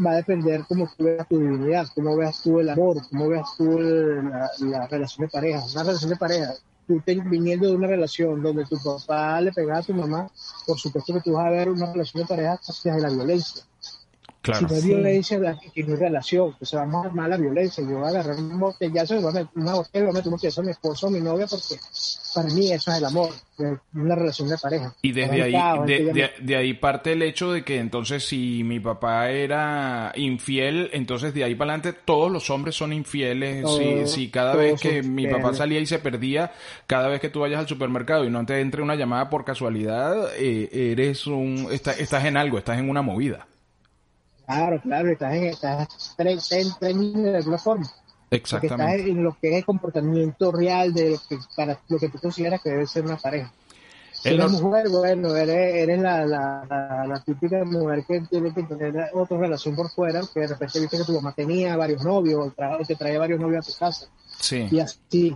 va 0.05 0.11
a 0.11 0.15
depender 0.17 0.63
cómo 0.69 0.87
tú 0.95 1.05
veas 1.05 1.27
tu 1.27 1.39
divinidad, 1.39 1.87
cómo 1.95 2.15
veas 2.15 2.43
tú 2.43 2.59
el 2.59 2.69
amor, 2.69 3.01
cómo 3.09 3.29
veas 3.29 3.49
tú 3.57 3.79
la, 3.79 4.85
relación 4.85 5.25
de 5.25 5.31
pareja. 5.31 5.65
Una 5.73 5.83
relación 5.85 6.11
de 6.11 6.17
pareja, 6.17 6.53
tú 6.85 7.01
viniendo 7.07 7.67
de 7.67 7.75
una 7.75 7.87
relación 7.87 8.43
donde 8.43 8.65
tu 8.65 8.77
papá 8.77 9.41
le 9.41 9.51
pegaba 9.53 9.79
a 9.79 9.81
tu 9.81 9.95
mamá, 9.95 10.29
por 10.67 10.77
supuesto 10.77 11.15
que 11.15 11.21
tú 11.21 11.31
vas 11.31 11.47
a 11.47 11.49
ver 11.49 11.67
una 11.67 11.91
relación 11.91 12.21
de 12.21 12.27
pareja 12.27 12.59
hacia 12.61 12.95
la 12.99 13.09
violencia. 13.09 13.63
Si 14.43 14.65
no 14.65 14.81
violencia, 14.81 15.39
que 15.73 15.83
no 15.83 15.93
hay 15.93 15.99
relación, 15.99 16.53
pues 16.59 16.69
se 16.69 16.75
va 16.75 16.83
a 16.83 17.05
armar 17.05 17.29
la 17.29 17.37
violencia. 17.37 17.81
Yo 17.81 17.99
voy 17.99 18.07
a 18.07 18.09
agarrar 18.09 18.35
un 18.35 18.59
botellazo, 18.59 19.21
voy 19.21 19.29
a 19.29 19.33
meter 19.33 19.47
una 19.55 19.75
botella, 19.75 20.05
voy 20.05 20.11
a 20.11 20.13
meter 20.13 20.27
un 20.27 20.33
botellazo 20.33 20.61
a 20.61 20.63
mi 20.65 20.71
esposo 20.71 21.05
o 21.05 21.09
a 21.09 21.11
mi 21.13 21.21
novia, 21.21 21.47
porque 21.47 21.79
para 22.35 22.49
mí 22.49 22.71
eso 22.73 22.91
es 22.91 22.97
el 22.97 23.05
amor, 23.05 23.29
una 23.93 24.15
relación 24.15 24.49
de 24.49 24.57
pareja. 24.57 24.93
Y 25.01 25.13
desde 25.13 25.43
ahí, 25.43 25.53
de, 25.85 26.31
de, 26.41 26.55
ahí 26.57 26.73
parte 26.73 27.13
el 27.13 27.21
hecho 27.21 27.53
de 27.53 27.63
que 27.63 27.79
entonces 27.79 28.25
si 28.25 28.63
mi 28.65 28.81
papá 28.81 29.29
era 29.29 30.11
infiel, 30.15 30.89
entonces 30.91 31.33
de 31.33 31.45
ahí 31.45 31.55
para 31.55 31.75
adelante 31.75 31.97
todos 32.03 32.29
los 32.29 32.49
hombres 32.49 32.75
son 32.75 32.91
infieles. 32.91 33.65
si, 33.77 34.07
si 34.07 34.29
cada 34.29 34.55
vez 34.55 34.81
que 34.81 35.03
mi 35.03 35.25
papá 35.27 35.53
salía 35.53 35.79
y 35.79 35.85
se 35.85 35.99
perdía, 35.99 36.51
cada 36.85 37.07
vez 37.07 37.21
que 37.21 37.29
tú 37.29 37.39
vayas 37.39 37.59
al 37.59 37.67
supermercado 37.67 38.25
y 38.25 38.29
no 38.29 38.45
te 38.45 38.59
entre 38.59 38.81
una 38.81 38.95
llamada 38.95 39.29
por 39.29 39.45
casualidad, 39.45 40.31
eh, 40.37 40.91
eres 40.91 41.27
un, 41.27 41.69
estás 41.71 42.25
en 42.25 42.35
algo, 42.35 42.57
estás 42.57 42.77
en 42.77 42.89
una 42.89 43.01
movida. 43.01 43.47
Claro, 44.45 44.81
claro, 44.81 45.09
estás 45.09 45.33
en, 45.33 45.43
estás 45.45 46.51
en 46.51 46.67
tres 46.79 47.13
de 47.13 47.37
alguna 47.37 47.57
forma. 47.57 47.89
Exactamente. 48.29 48.77
Porque 48.77 49.01
estás 49.01 49.09
en 49.09 49.23
lo 49.23 49.37
que 49.39 49.49
es 49.49 49.55
el 49.57 49.65
comportamiento 49.65 50.51
real 50.51 50.93
de 50.93 51.11
lo 51.11 51.17
que, 51.27 51.37
para 51.55 51.79
lo 51.87 51.99
que 51.99 52.09
tú 52.09 52.19
consideras 52.19 52.61
que 52.61 52.71
debe 52.71 52.87
ser 52.87 53.05
una 53.05 53.17
pareja. 53.17 53.51
Si 54.11 54.29
eres 54.29 54.51
mujer, 54.51 54.87
bueno, 54.89 55.35
eres, 55.35 55.75
eres 55.75 55.99
la, 55.99 56.25
la, 56.25 57.05
la, 57.05 57.23
típica 57.25 57.65
mujer 57.65 58.05
que 58.07 58.21
tiene 58.21 58.53
que 58.53 58.63
tener 58.63 59.09
otra 59.13 59.37
relación 59.37 59.75
por 59.75 59.89
fuera, 59.89 60.21
que 60.33 60.39
de 60.39 60.47
repente 60.47 60.79
viste 60.79 60.97
que 60.97 61.03
tu 61.03 61.13
mamá 61.13 61.33
tenía 61.33 61.75
varios 61.75 62.03
novios, 62.03 62.53
o, 62.57 62.85
te 62.85 62.95
traía 62.95 63.19
varios 63.19 63.39
novios 63.39 63.67
a 63.67 63.71
tu 63.71 63.77
casa. 63.77 64.07
Sí. 64.39 64.67
Y 64.71 64.79
así, 64.79 65.35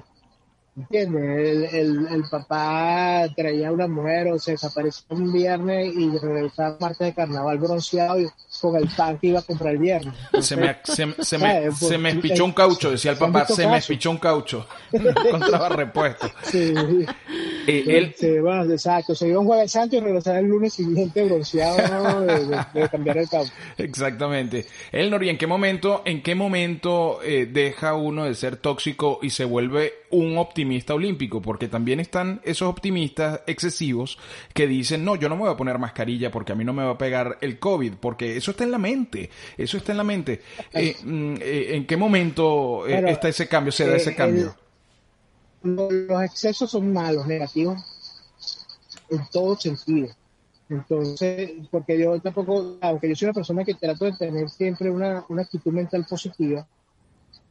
¿Entiendes? 0.78 1.74
El, 1.74 2.08
el, 2.08 2.24
papá 2.30 3.28
traía 3.36 3.70
a 3.70 3.72
una 3.72 3.88
mujer 3.88 4.28
o 4.28 4.38
se 4.38 4.52
desapareció 4.52 5.04
un 5.10 5.34
viernes 5.34 5.92
y 5.96 6.16
regresaba 6.20 6.78
parte 6.78 7.06
de 7.06 7.14
carnaval 7.16 7.58
bronceado 7.58 8.20
y 8.22 8.28
con 8.62 8.76
el 8.76 8.88
pan 8.96 9.18
que 9.18 9.28
iba 9.28 9.40
a 9.40 9.42
comprar 9.42 9.74
el 9.74 9.80
viernes. 9.80 10.14
se 10.40 10.56
me, 10.56 10.78
se, 10.84 11.16
se 11.24 11.38
me, 11.40 11.72
se 11.72 11.98
me 11.98 12.10
espichó 12.12 12.46
un 12.46 12.54
caucho, 12.54 12.92
decía 12.92 13.12
el 13.12 13.18
papá, 13.18 13.46
se 13.46 13.66
me 13.66 13.78
espichó 13.78 14.12
un 14.12 14.20
caucho. 14.20 14.68
No 14.98 15.10
encontraba 15.10 15.70
repuesto. 15.70 16.30
Sí. 16.44 16.74
Eh, 17.68 17.84
él... 17.88 18.16
Se 18.18 18.40
va, 18.42 18.64
exacto, 18.64 19.14
se 19.14 19.28
iba 19.28 19.40
un 19.40 19.46
jueves 19.46 19.72
santo 19.72 19.98
y 19.98 20.00
regresaba 20.00 20.40
el 20.40 20.46
lunes 20.46 20.74
siguiente 20.74 21.24
bronceado 21.24 22.22
de, 22.22 22.90
cambiar 22.90 23.18
el 23.18 23.30
caucho. 23.30 23.52
Exactamente. 23.78 24.66
Elnor, 24.92 25.24
¿y 25.24 25.30
en 25.30 25.38
qué 25.38 25.48
momento, 25.48 26.02
en 26.06 26.24
qué 26.24 26.34
momento 26.34 27.20
eh, 27.24 27.46
deja 27.46 27.94
uno 27.96 28.26
de 28.26 28.36
ser 28.36 28.58
tóxico 28.58 29.20
y 29.22 29.30
se 29.30 29.46
vuelve 29.46 29.94
un 30.12 30.38
optimista 30.38 30.94
olímpico? 30.94 31.42
Porque 31.42 31.68
también 31.68 32.00
están 32.00 32.42
esos 32.44 32.70
optimistas 32.70 33.42
excesivos 33.48 34.18
que 34.54 34.66
dicen, 34.66 35.04
no, 35.04 35.16
yo 35.16 35.28
no 35.30 35.36
me 35.36 35.44
voy 35.44 35.52
a 35.52 35.58
poner 35.58 35.78
mascarilla 35.78 36.32
porque 36.32 36.54
a 36.54 36.56
mí 36.56 36.64
no 36.64 36.74
me 36.74 36.84
va 36.84 36.92
a 36.92 36.98
pegar 36.98 37.38
el 37.42 37.60
COVID, 37.60 37.94
porque 38.00 38.38
eso 38.38 38.52
está 38.52 38.64
en 38.64 38.72
la 38.72 38.78
mente, 38.78 39.30
eso 39.58 39.78
está 39.78 39.92
en 39.92 39.98
la 39.98 40.04
mente. 40.04 40.42
Eh, 40.74 40.96
mm, 41.04 41.36
¿En 41.42 41.86
qué 41.86 41.98
momento 41.98 42.88
está 42.88 43.30
ese 43.30 43.48
cambio, 43.48 43.72
se 43.72 43.88
da 43.88 43.98
ese 43.98 44.16
cambio? 44.16 44.56
Los 45.64 46.24
excesos 46.24 46.72
son 46.72 46.94
malos, 46.94 47.28
negativos, 47.28 47.82
en 49.10 49.22
todo 49.32 49.56
sentido. 49.58 50.10
Entonces, 50.70 51.52
porque 51.72 51.98
yo 51.98 52.20
tampoco, 52.20 52.78
aunque 52.82 53.10
yo 53.10 53.16
soy 53.16 53.28
una 53.28 53.34
persona 53.34 53.64
que 53.64 53.76
trato 53.76 54.06
de 54.06 54.14
tener 54.14 54.50
siempre 54.50 54.90
una, 54.90 55.26
una 55.30 55.44
actitud 55.44 55.72
mental 55.72 56.06
positiva, 56.10 56.68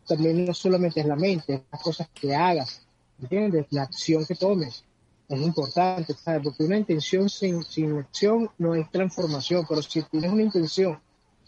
también 0.06 0.44
no 0.44 0.54
solamente 0.54 1.00
es 1.00 1.06
la 1.06 1.16
mente, 1.16 1.54
es 1.54 1.62
las 1.72 1.82
cosas 1.82 2.08
que 2.12 2.34
hagas, 2.34 2.86
¿entiendes? 3.20 3.66
La 3.70 3.82
acción 3.82 4.24
que 4.26 4.34
tomes 4.34 4.84
es 5.28 5.40
importante, 5.40 6.14
¿sabes? 6.14 6.42
Porque 6.44 6.64
una 6.64 6.76
intención 6.76 7.28
sin, 7.28 7.64
sin 7.64 7.98
acción 7.98 8.50
no 8.58 8.74
es 8.74 8.90
transformación, 8.90 9.64
pero 9.68 9.82
si 9.82 10.02
tienes 10.02 10.30
una 10.30 10.42
intención 10.42 11.00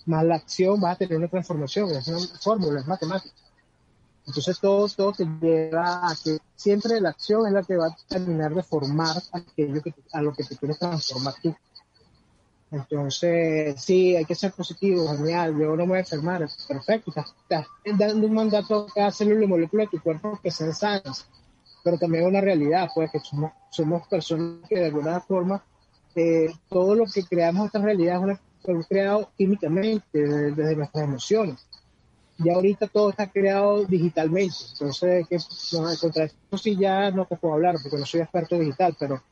más 0.06 0.24
la 0.24 0.36
acción, 0.36 0.80
vas 0.80 0.94
a 0.94 0.98
tener 0.98 1.18
una 1.18 1.28
transformación, 1.28 1.90
es 1.90 2.08
una 2.08 2.18
fórmula, 2.40 2.80
es 2.80 2.86
matemática. 2.86 3.34
Entonces 4.28 4.60
todo, 4.60 4.86
todo 4.88 5.12
te 5.12 5.24
lleva 5.40 6.06
a 6.06 6.14
que 6.22 6.36
siempre 6.54 7.00
la 7.00 7.08
acción 7.08 7.46
es 7.46 7.52
la 7.54 7.62
que 7.62 7.78
va 7.78 7.86
a 7.86 7.96
terminar 8.06 8.54
de 8.54 8.62
formar 8.62 9.16
aquello 9.32 9.82
que, 9.82 9.94
a 10.12 10.20
lo 10.20 10.34
que 10.34 10.44
te 10.44 10.54
quieres 10.54 10.78
transformar 10.78 11.32
tú. 11.42 11.56
Entonces, 12.70 13.80
sí, 13.82 14.14
hay 14.14 14.26
que 14.26 14.34
ser 14.34 14.52
positivo, 14.52 15.08
genial, 15.16 15.58
yo 15.58 15.74
no 15.74 15.76
me 15.76 15.86
voy 15.86 15.96
a 15.96 16.00
enfermar, 16.00 16.46
perfecto, 16.68 17.10
estás, 17.10 17.66
dando 17.96 18.26
un 18.26 18.34
mandato 18.34 18.86
a 18.90 18.94
cada 18.94 19.10
célula 19.10 19.44
y 19.44 19.48
molécula 19.48 19.84
de 19.84 19.88
tu 19.88 20.02
cuerpo 20.02 20.38
que 20.42 20.50
sean 20.50 20.74
sanas, 20.74 21.26
pero 21.82 21.96
también 21.96 22.26
una 22.26 22.42
realidad, 22.42 22.90
pues 22.94 23.10
que 23.10 23.20
somos, 23.20 23.52
somos 23.70 24.06
personas 24.08 24.68
que 24.68 24.80
de 24.80 24.86
alguna 24.86 25.20
forma, 25.20 25.64
eh, 26.14 26.52
todo 26.68 26.94
lo 26.94 27.06
que 27.06 27.22
creamos 27.22 27.64
esta 27.64 27.78
realidad 27.78 28.16
es 28.16 28.22
una, 28.22 28.84
creado 28.86 29.30
químicamente, 29.38 30.02
desde 30.12 30.76
nuestras 30.76 31.04
emociones 31.04 31.67
ya 32.38 32.54
ahorita 32.54 32.86
todo 32.86 33.10
está 33.10 33.30
creado 33.30 33.84
digitalmente. 33.84 34.56
Entonces, 34.72 35.26
que, 35.28 35.38
no, 35.72 35.88
contra 36.00 36.24
esto 36.24 36.58
sí 36.58 36.76
ya 36.76 37.10
no 37.10 37.26
te 37.26 37.36
puedo 37.36 37.54
hablar 37.54 37.76
porque 37.82 37.98
no 37.98 38.06
soy 38.06 38.20
experto 38.20 38.58
digital, 38.58 38.96
pero 38.98 39.22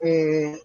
eh, 0.00 0.56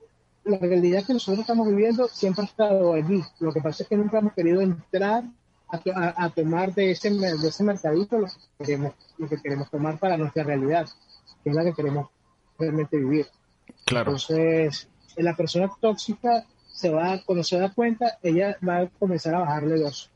la 0.43 0.57
realidad 0.57 1.05
que 1.05 1.13
nosotros 1.13 1.41
estamos 1.41 1.67
viviendo 1.67 2.07
siempre 2.07 2.43
ha 2.43 2.47
estado 2.47 2.93
allí. 2.93 3.21
Lo 3.39 3.53
que 3.53 3.61
pasa 3.61 3.83
es 3.83 3.89
que 3.89 3.97
nunca 3.97 4.19
hemos 4.19 4.33
querido 4.33 4.61
entrar 4.61 5.23
a, 5.67 6.29
tomar 6.29 6.73
de 6.73 6.91
ese, 6.91 7.11
de 7.11 7.47
ese 7.47 7.63
mercadito 7.63 8.17
lo 8.17 8.27
que, 8.27 8.33
queremos, 8.65 8.93
lo 9.17 9.29
que 9.29 9.37
queremos 9.37 9.69
tomar 9.69 9.97
para 9.99 10.17
nuestra 10.17 10.43
realidad, 10.43 10.89
que 11.43 11.49
es 11.51 11.55
la 11.55 11.63
que 11.63 11.73
queremos 11.73 12.09
realmente 12.57 12.97
vivir. 12.97 13.27
Claro. 13.85 14.11
Entonces, 14.11 14.89
la 15.15 15.35
persona 15.35 15.71
tóxica 15.79 16.45
se 16.67 16.89
va, 16.89 17.21
cuando 17.23 17.43
se 17.43 17.59
da 17.59 17.71
cuenta, 17.71 18.17
ella 18.23 18.57
va 18.67 18.79
a 18.79 18.89
comenzar 18.89 19.35
a 19.35 19.39
bajarle 19.39 19.77
dos 19.77 20.09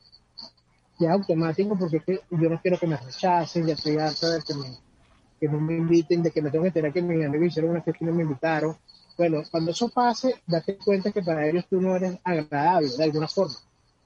ya 0.98 1.08
es 1.08 1.14
automático 1.14 1.78
porque 1.78 2.20
yo 2.30 2.48
no 2.48 2.60
quiero 2.60 2.78
que 2.78 2.86
me 2.86 2.96
rechacen, 2.96 3.66
ya 3.66 3.74
estoy 3.74 3.98
harta 3.98 4.30
de 4.30 4.42
que, 4.42 5.48
no 5.48 5.60
me 5.60 5.76
inviten, 5.76 6.22
de 6.22 6.30
que 6.30 6.42
me 6.42 6.50
tengo 6.50 6.62
que 6.62 6.68
enterar 6.68 6.92
que 6.92 7.02
mis 7.02 7.24
amigos 7.24 7.48
hicieron 7.48 7.72
una 7.72 7.82
fiesta 7.82 8.04
y 8.04 8.06
no 8.06 8.14
me 8.14 8.22
invitaron. 8.22 8.76
Bueno, 9.16 9.42
cuando 9.50 9.70
eso 9.70 9.88
pase, 9.88 10.34
date 10.46 10.76
cuenta 10.76 11.10
que 11.10 11.22
para 11.22 11.46
ellos 11.46 11.64
tú 11.68 11.80
no 11.80 11.96
eres 11.96 12.18
agradable 12.24 12.88
de 12.96 13.04
alguna 13.04 13.28
forma. 13.28 13.54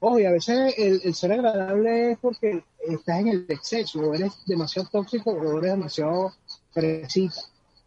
Ojo, 0.00 0.16
a 0.16 0.31
veces 0.31 0.74
el, 0.79 1.00
el 1.05 1.14
ser 1.14 1.33
agradable 1.33 2.12
es 2.12 2.18
porque 2.18 2.64
estás 2.87 3.20
en 3.20 3.29
el 3.29 3.46
exceso, 3.48 4.00
o 4.00 4.14
eres 4.14 4.33
demasiado 4.46 4.88
tóxico 4.90 5.31
o 5.31 5.59
eres 5.59 5.72
demasiado 5.72 6.33
fresita. 6.72 7.40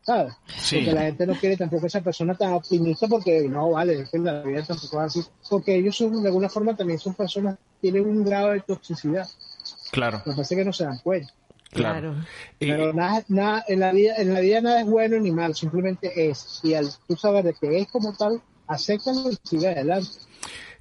¿Sabes? 0.04 0.34
Sí. 0.58 0.78
Porque 0.78 0.92
la 0.94 1.02
gente 1.02 1.26
no 1.28 1.34
quiere 1.36 1.58
tampoco 1.58 1.88
esa 1.88 2.02
persona 2.02 2.36
tan 2.36 2.54
optimista 2.54 3.08
porque 3.08 3.48
no, 3.50 3.72
vale, 3.72 4.02
es 4.02 4.10
que 4.10 4.20
la 4.20 4.42
vida 4.44 4.64
tampoco 4.64 5.02
es 5.04 5.18
así. 5.18 5.24
Porque 5.50 5.76
ellos 5.76 5.96
son, 5.96 6.22
de 6.22 6.28
alguna 6.30 6.50
forma 6.50 6.76
también 6.76 7.00
son 7.00 7.14
personas, 7.16 7.58
tienen 7.82 8.06
un 8.06 8.24
grado 8.24 8.52
de 8.52 8.60
toxicidad. 8.62 9.28
Claro, 9.92 10.22
Me 10.26 10.34
parece 10.34 10.56
que 10.56 10.66
no 10.66 10.74
se 10.74 10.84
dan 10.86 10.98
cuenta. 11.00 11.32
claro. 11.72 12.16
Y- 12.60 12.68
Pero 12.70 12.94
nada, 12.94 13.24
nada, 13.30 13.64
en 13.68 13.80
la 13.80 13.92
vida, 13.92 14.16
en 14.18 14.34
la 14.34 14.40
vida 14.42 14.62
nada 14.62 14.82
es 14.82 14.88
bueno 14.88 15.18
ni 15.20 15.32
malo, 15.32 15.54
simplemente 15.54 16.30
es. 16.30 16.60
Y 16.64 16.74
al 16.74 16.90
tú 17.08 17.16
saber 17.16 17.46
de 17.46 17.54
que 17.54 17.80
es 17.80 17.88
como 17.92 18.14
tal, 18.16 18.42
acéptalo 18.68 19.32
y 19.32 19.38
sigue 19.44 19.68
adelante. 19.70 20.10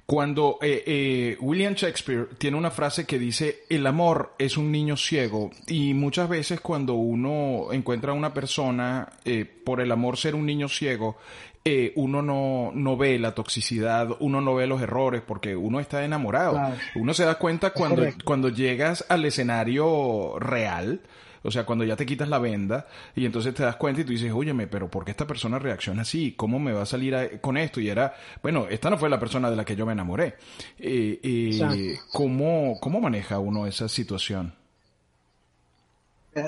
Cuando 0.05 0.59
eh, 0.61 0.83
eh, 0.85 1.37
William 1.39 1.75
Shakespeare 1.75 2.27
tiene 2.37 2.57
una 2.57 2.71
frase 2.71 3.05
que 3.05 3.17
dice, 3.17 3.63
el 3.69 3.87
amor 3.87 4.33
es 4.37 4.57
un 4.57 4.69
niño 4.69 4.97
ciego, 4.97 5.49
y 5.65 5.93
muchas 5.93 6.27
veces 6.27 6.59
cuando 6.59 6.95
uno 6.95 7.71
encuentra 7.71 8.11
a 8.11 8.15
una 8.15 8.33
persona, 8.33 9.13
eh, 9.23 9.45
por 9.45 9.79
el 9.79 9.91
amor 9.91 10.17
ser 10.17 10.35
un 10.35 10.45
niño 10.45 10.67
ciego, 10.67 11.17
eh, 11.65 11.93
uno 11.95 12.21
no, 12.21 12.71
no 12.75 12.97
ve 12.97 13.17
la 13.17 13.33
toxicidad, 13.33 14.09
uno 14.19 14.41
no 14.41 14.55
ve 14.55 14.67
los 14.67 14.81
errores, 14.81 15.21
porque 15.25 15.55
uno 15.55 15.79
está 15.79 16.03
enamorado. 16.03 16.51
Claro. 16.51 16.75
Uno 16.95 17.13
se 17.13 17.23
da 17.23 17.35
cuenta 17.35 17.69
cuando, 17.69 18.03
cuando 18.25 18.49
llegas 18.49 19.05
al 19.07 19.23
escenario 19.23 20.37
real, 20.39 20.99
o 21.43 21.51
sea, 21.51 21.65
cuando 21.65 21.83
ya 21.85 21.95
te 21.95 22.05
quitas 22.05 22.27
la 22.29 22.39
venda 22.39 22.87
y 23.15 23.25
entonces 23.25 23.53
te 23.53 23.63
das 23.63 23.75
cuenta 23.75 24.01
y 24.01 24.03
tú 24.05 24.11
dices, 24.13 24.31
óyeme, 24.33 24.67
pero 24.67 24.89
¿por 24.89 25.05
qué 25.05 25.11
esta 25.11 25.27
persona 25.27 25.59
reacciona 25.59 26.01
así? 26.03 26.33
¿Cómo 26.33 26.59
me 26.59 26.71
va 26.71 26.83
a 26.83 26.85
salir 26.85 27.15
a- 27.15 27.39
con 27.41 27.57
esto? 27.57 27.79
Y 27.81 27.89
era, 27.89 28.13
bueno, 28.41 28.67
esta 28.69 28.89
no 28.89 28.97
fue 28.97 29.09
la 29.09 29.19
persona 29.19 29.49
de 29.49 29.55
la 29.55 29.65
que 29.65 29.75
yo 29.75 29.85
me 29.85 29.93
enamoré. 29.93 30.35
Eh, 30.79 31.19
eh. 31.23 31.97
¿cómo, 32.11 32.77
¿Cómo 32.79 32.99
maneja 33.01 33.39
uno 33.39 33.67
esa 33.67 33.87
situación? 33.89 34.53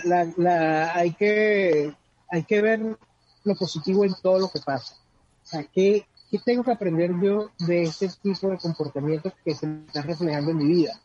La, 0.06 0.26
la, 0.38 0.94
hay, 0.96 1.14
que, 1.14 1.94
hay 2.30 2.44
que 2.44 2.62
ver 2.62 2.98
lo 3.44 3.56
positivo 3.56 4.04
en 4.04 4.14
todo 4.22 4.40
lo 4.40 4.50
que 4.50 4.60
pasa. 4.60 4.96
O 5.44 5.48
sea, 5.48 5.64
¿qué, 5.64 6.08
qué 6.32 6.40
tengo 6.40 6.64
que 6.64 6.72
aprender 6.72 7.12
yo 7.22 7.52
de 7.60 7.84
este 7.84 8.10
tipo 8.24 8.50
de 8.50 8.58
comportamientos 8.58 9.34
que 9.44 9.54
se 9.54 9.68
me 9.68 9.86
están 9.86 10.04
reflejando 10.08 10.52
en 10.52 10.58
mi 10.58 10.66
vida? 10.66 11.00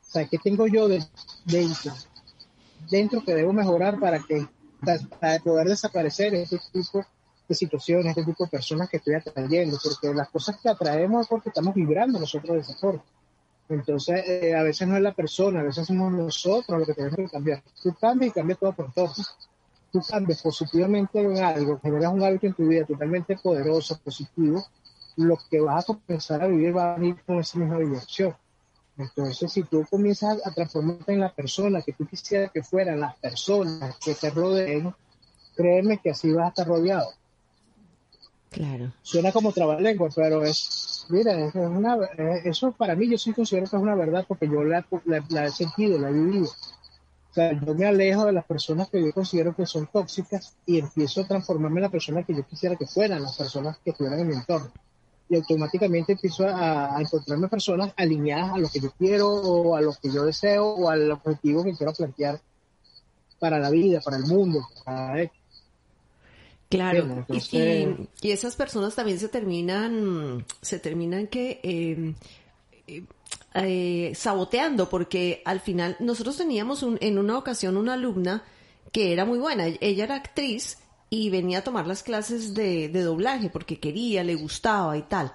O 0.00 0.10
sea, 0.12 0.26
¿qué 0.26 0.38
tengo 0.38 0.66
yo 0.66 0.88
de, 0.88 1.04
dentro? 1.44 1.92
Dentro 2.90 3.24
que 3.24 3.34
debo 3.34 3.52
mejorar 3.52 3.98
para 3.98 4.18
que 4.20 4.46
para, 5.20 5.38
poder 5.38 5.68
desaparecer 5.68 6.34
este 6.34 6.58
tipo 6.72 7.04
de 7.48 7.54
situaciones, 7.54 8.06
este 8.06 8.24
tipo 8.24 8.44
de 8.44 8.50
personas 8.50 8.88
que 8.88 8.96
estoy 8.96 9.14
atrayendo, 9.14 9.78
porque 9.82 10.14
las 10.14 10.28
cosas 10.28 10.58
que 10.60 10.68
atraemos 10.68 11.22
es 11.22 11.28
porque 11.28 11.50
estamos 11.50 11.74
vibrando 11.74 12.18
nosotros 12.18 12.54
de 12.54 12.60
esa 12.60 12.74
forma. 12.76 13.02
Entonces, 13.68 14.22
eh, 14.26 14.54
a 14.54 14.62
veces 14.62 14.86
no 14.88 14.96
es 14.96 15.02
la 15.02 15.12
persona, 15.12 15.60
a 15.60 15.64
veces 15.64 15.86
somos 15.86 16.12
nosotros 16.12 16.78
los 16.78 16.86
que 16.86 16.94
tenemos 16.94 17.16
que 17.16 17.28
cambiar. 17.28 17.62
Tú 17.82 17.94
cambias 17.94 18.30
y 18.30 18.34
cambias 18.34 18.58
todo 18.58 18.72
por 18.72 18.92
todo. 18.92 19.12
Tú 19.92 20.00
cambias 20.08 20.42
positivamente 20.42 21.20
en 21.20 21.38
algo, 21.38 21.78
generas 21.80 22.12
un 22.12 22.22
hábito 22.22 22.46
en 22.46 22.54
tu 22.54 22.66
vida 22.66 22.84
totalmente 22.86 23.36
poderoso, 23.36 23.98
positivo, 24.02 24.64
lo 25.16 25.38
que 25.50 25.60
vas 25.60 25.88
a 25.88 25.94
comenzar 25.94 26.42
a 26.42 26.46
vivir 26.46 26.74
va 26.74 26.94
a 26.94 26.96
venir 26.96 27.16
con 27.26 27.38
esa 27.38 27.58
misma 27.58 27.78
dirección. 27.78 28.34
Entonces, 28.98 29.50
si 29.52 29.62
tú 29.62 29.86
comienzas 29.90 30.38
a 30.46 30.50
transformarte 30.50 31.12
en 31.12 31.20
la 31.20 31.32
persona 31.32 31.80
que 31.82 31.92
tú 31.92 32.06
quisieras 32.06 32.50
que 32.52 32.62
fueran 32.62 33.00
las 33.00 33.16
personas 33.16 33.96
que 33.98 34.14
te 34.14 34.30
rodeen, 34.30 34.94
créeme 35.56 35.98
que 35.98 36.10
así 36.10 36.30
vas 36.32 36.46
a 36.46 36.48
estar 36.48 36.66
rodeado. 36.66 37.08
Claro. 38.50 38.92
Suena 39.02 39.32
como 39.32 39.50
trabalengua, 39.52 40.10
pero 40.14 40.44
es, 40.44 41.06
mira, 41.08 41.32
es 41.46 41.54
una, 41.54 41.96
eso 42.44 42.72
para 42.72 42.94
mí 42.94 43.08
yo 43.08 43.16
sí 43.16 43.32
considero 43.32 43.66
que 43.66 43.76
es 43.76 43.82
una 43.82 43.94
verdad 43.94 44.26
porque 44.28 44.46
yo 44.46 44.62
la, 44.62 44.84
la- 45.06 45.24
la 45.30 45.46
he 45.46 45.50
sentido, 45.50 45.98
la 45.98 46.10
he 46.10 46.12
vivido. 46.12 46.44
O 47.30 47.34
sea, 47.34 47.58
yo 47.58 47.74
me 47.74 47.86
alejo 47.86 48.26
de 48.26 48.32
las 48.32 48.44
personas 48.44 48.90
que 48.90 49.02
yo 49.02 49.10
considero 49.14 49.56
que 49.56 49.64
son 49.64 49.86
tóxicas 49.86 50.54
y 50.66 50.78
empiezo 50.78 51.22
a 51.22 51.26
transformarme 51.26 51.78
en 51.78 51.84
la 51.84 51.88
persona 51.88 52.22
que 52.24 52.34
yo 52.34 52.44
quisiera 52.46 52.76
que 52.76 52.86
fueran 52.86 53.22
las 53.22 53.38
personas 53.38 53.78
que 53.82 53.90
estuvieran 53.92 54.20
en 54.20 54.28
mi 54.28 54.34
entorno. 54.34 54.70
Y 55.28 55.36
automáticamente 55.36 56.12
empiezo 56.12 56.46
a, 56.46 56.96
a 56.96 57.00
encontrarme 57.00 57.48
personas 57.48 57.92
alineadas 57.96 58.52
a 58.54 58.58
lo 58.58 58.68
que 58.68 58.80
yo 58.80 58.90
quiero 58.98 59.28
o 59.30 59.76
a 59.76 59.80
lo 59.80 59.92
que 59.94 60.10
yo 60.12 60.24
deseo 60.24 60.66
o 60.66 60.88
al 60.90 61.10
objetivo 61.10 61.64
que 61.64 61.74
quiero 61.74 61.92
plantear 61.94 62.40
para 63.38 63.58
la 63.58 63.70
vida, 63.70 64.00
para 64.00 64.18
el 64.18 64.24
mundo, 64.26 64.60
para 64.84 65.30
Claro, 66.68 66.98
y- 67.06 67.10
entonces- 67.12 67.52
y, 68.22 68.28
y 68.28 68.30
esas 68.30 68.56
personas 68.56 68.94
también 68.94 69.18
se 69.18 69.28
terminan, 69.28 70.44
se 70.62 70.78
terminan 70.78 71.26
que 71.26 71.60
eh, 71.62 72.14
eh, 72.86 73.04
eh, 73.54 74.12
saboteando, 74.14 74.88
porque 74.88 75.42
al 75.44 75.60
final 75.60 75.96
nosotros 76.00 76.36
teníamos 76.38 76.82
un- 76.82 76.98
en 77.02 77.18
una 77.18 77.36
ocasión 77.36 77.76
una 77.76 77.94
alumna 77.94 78.42
que 78.90 79.12
era 79.12 79.24
muy 79.26 79.38
buena, 79.38 79.66
ella 79.66 80.04
era 80.04 80.16
actriz 80.16 80.78
y 81.14 81.28
venía 81.28 81.58
a 81.58 81.62
tomar 81.64 81.86
las 81.86 82.02
clases 82.02 82.54
de, 82.54 82.88
de 82.88 83.02
doblaje 83.02 83.50
porque 83.50 83.78
quería, 83.78 84.24
le 84.24 84.34
gustaba 84.34 84.96
y 84.96 85.02
tal. 85.02 85.34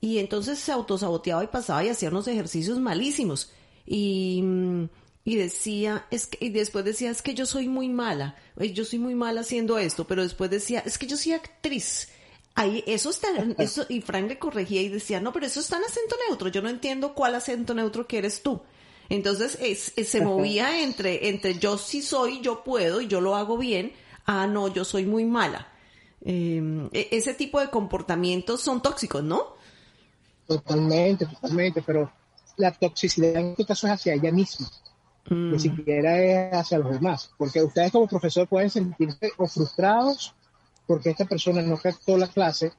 Y 0.00 0.16
entonces 0.18 0.58
se 0.58 0.72
autosaboteaba 0.72 1.44
y 1.44 1.48
pasaba 1.48 1.84
y 1.84 1.90
hacía 1.90 2.08
unos 2.08 2.26
ejercicios 2.28 2.78
malísimos. 2.78 3.52
Y, 3.84 4.40
mm, 4.42 4.84
y 5.26 5.36
decía, 5.36 6.06
es 6.10 6.28
que, 6.28 6.46
y 6.46 6.48
después 6.48 6.86
decía, 6.86 7.10
es 7.10 7.20
que 7.20 7.34
yo 7.34 7.44
soy 7.44 7.68
muy 7.68 7.90
mala, 7.90 8.36
eh, 8.58 8.72
yo 8.72 8.86
soy 8.86 8.98
muy 9.00 9.14
mala 9.14 9.42
haciendo 9.42 9.76
esto, 9.76 10.06
pero 10.06 10.22
después 10.22 10.50
decía, 10.50 10.82
es 10.86 10.96
que 10.96 11.06
yo 11.06 11.18
soy 11.18 11.32
actriz. 11.32 12.08
Ahí, 12.54 12.82
eso 12.86 13.10
está, 13.10 13.28
eso, 13.58 13.84
y 13.90 14.00
Frank 14.00 14.28
le 14.30 14.38
corregía 14.38 14.80
y 14.80 14.88
decía, 14.88 15.20
no, 15.20 15.30
pero 15.34 15.44
eso 15.44 15.60
está 15.60 15.76
en 15.76 15.84
acento 15.84 16.16
neutro, 16.26 16.48
yo 16.48 16.62
no 16.62 16.70
entiendo 16.70 17.12
cuál 17.14 17.34
acento 17.34 17.74
neutro 17.74 18.06
quieres 18.06 18.42
tú. 18.42 18.62
Entonces 19.10 19.58
es, 19.60 19.92
es- 19.96 20.08
se 20.08 20.22
movía 20.22 20.80
entre, 20.82 21.28
entre 21.28 21.58
yo 21.58 21.76
sí 21.76 22.00
soy, 22.00 22.40
yo 22.40 22.64
puedo 22.64 23.02
y 23.02 23.08
yo 23.08 23.20
lo 23.20 23.36
hago 23.36 23.58
bien, 23.58 23.92
ah, 24.26 24.46
no, 24.46 24.68
yo 24.68 24.84
soy 24.84 25.06
muy 25.06 25.24
mala. 25.24 25.68
Eh, 26.24 26.88
e- 26.92 27.08
ese 27.12 27.34
tipo 27.34 27.60
de 27.60 27.70
comportamientos 27.70 28.60
son 28.60 28.80
tóxicos, 28.80 29.22
¿no? 29.22 29.54
Totalmente, 30.46 31.26
totalmente, 31.26 31.82
pero 31.82 32.12
la 32.56 32.72
toxicidad 32.72 33.36
en 33.36 33.50
este 33.50 33.64
caso 33.64 33.86
es 33.86 33.94
hacia 33.94 34.14
ella 34.14 34.30
misma, 34.30 34.68
ni 35.30 35.58
siquiera 35.58 36.18
es 36.22 36.54
hacia 36.54 36.78
los 36.78 36.92
demás, 36.92 37.30
porque 37.38 37.62
ustedes 37.62 37.90
como 37.90 38.06
profesor 38.06 38.46
pueden 38.48 38.70
sentirse 38.70 39.32
o 39.38 39.46
frustrados 39.46 40.34
porque 40.86 41.10
esta 41.10 41.24
persona 41.24 41.62
no 41.62 41.76
captó 41.76 42.18
la 42.18 42.26
clase, 42.26 42.72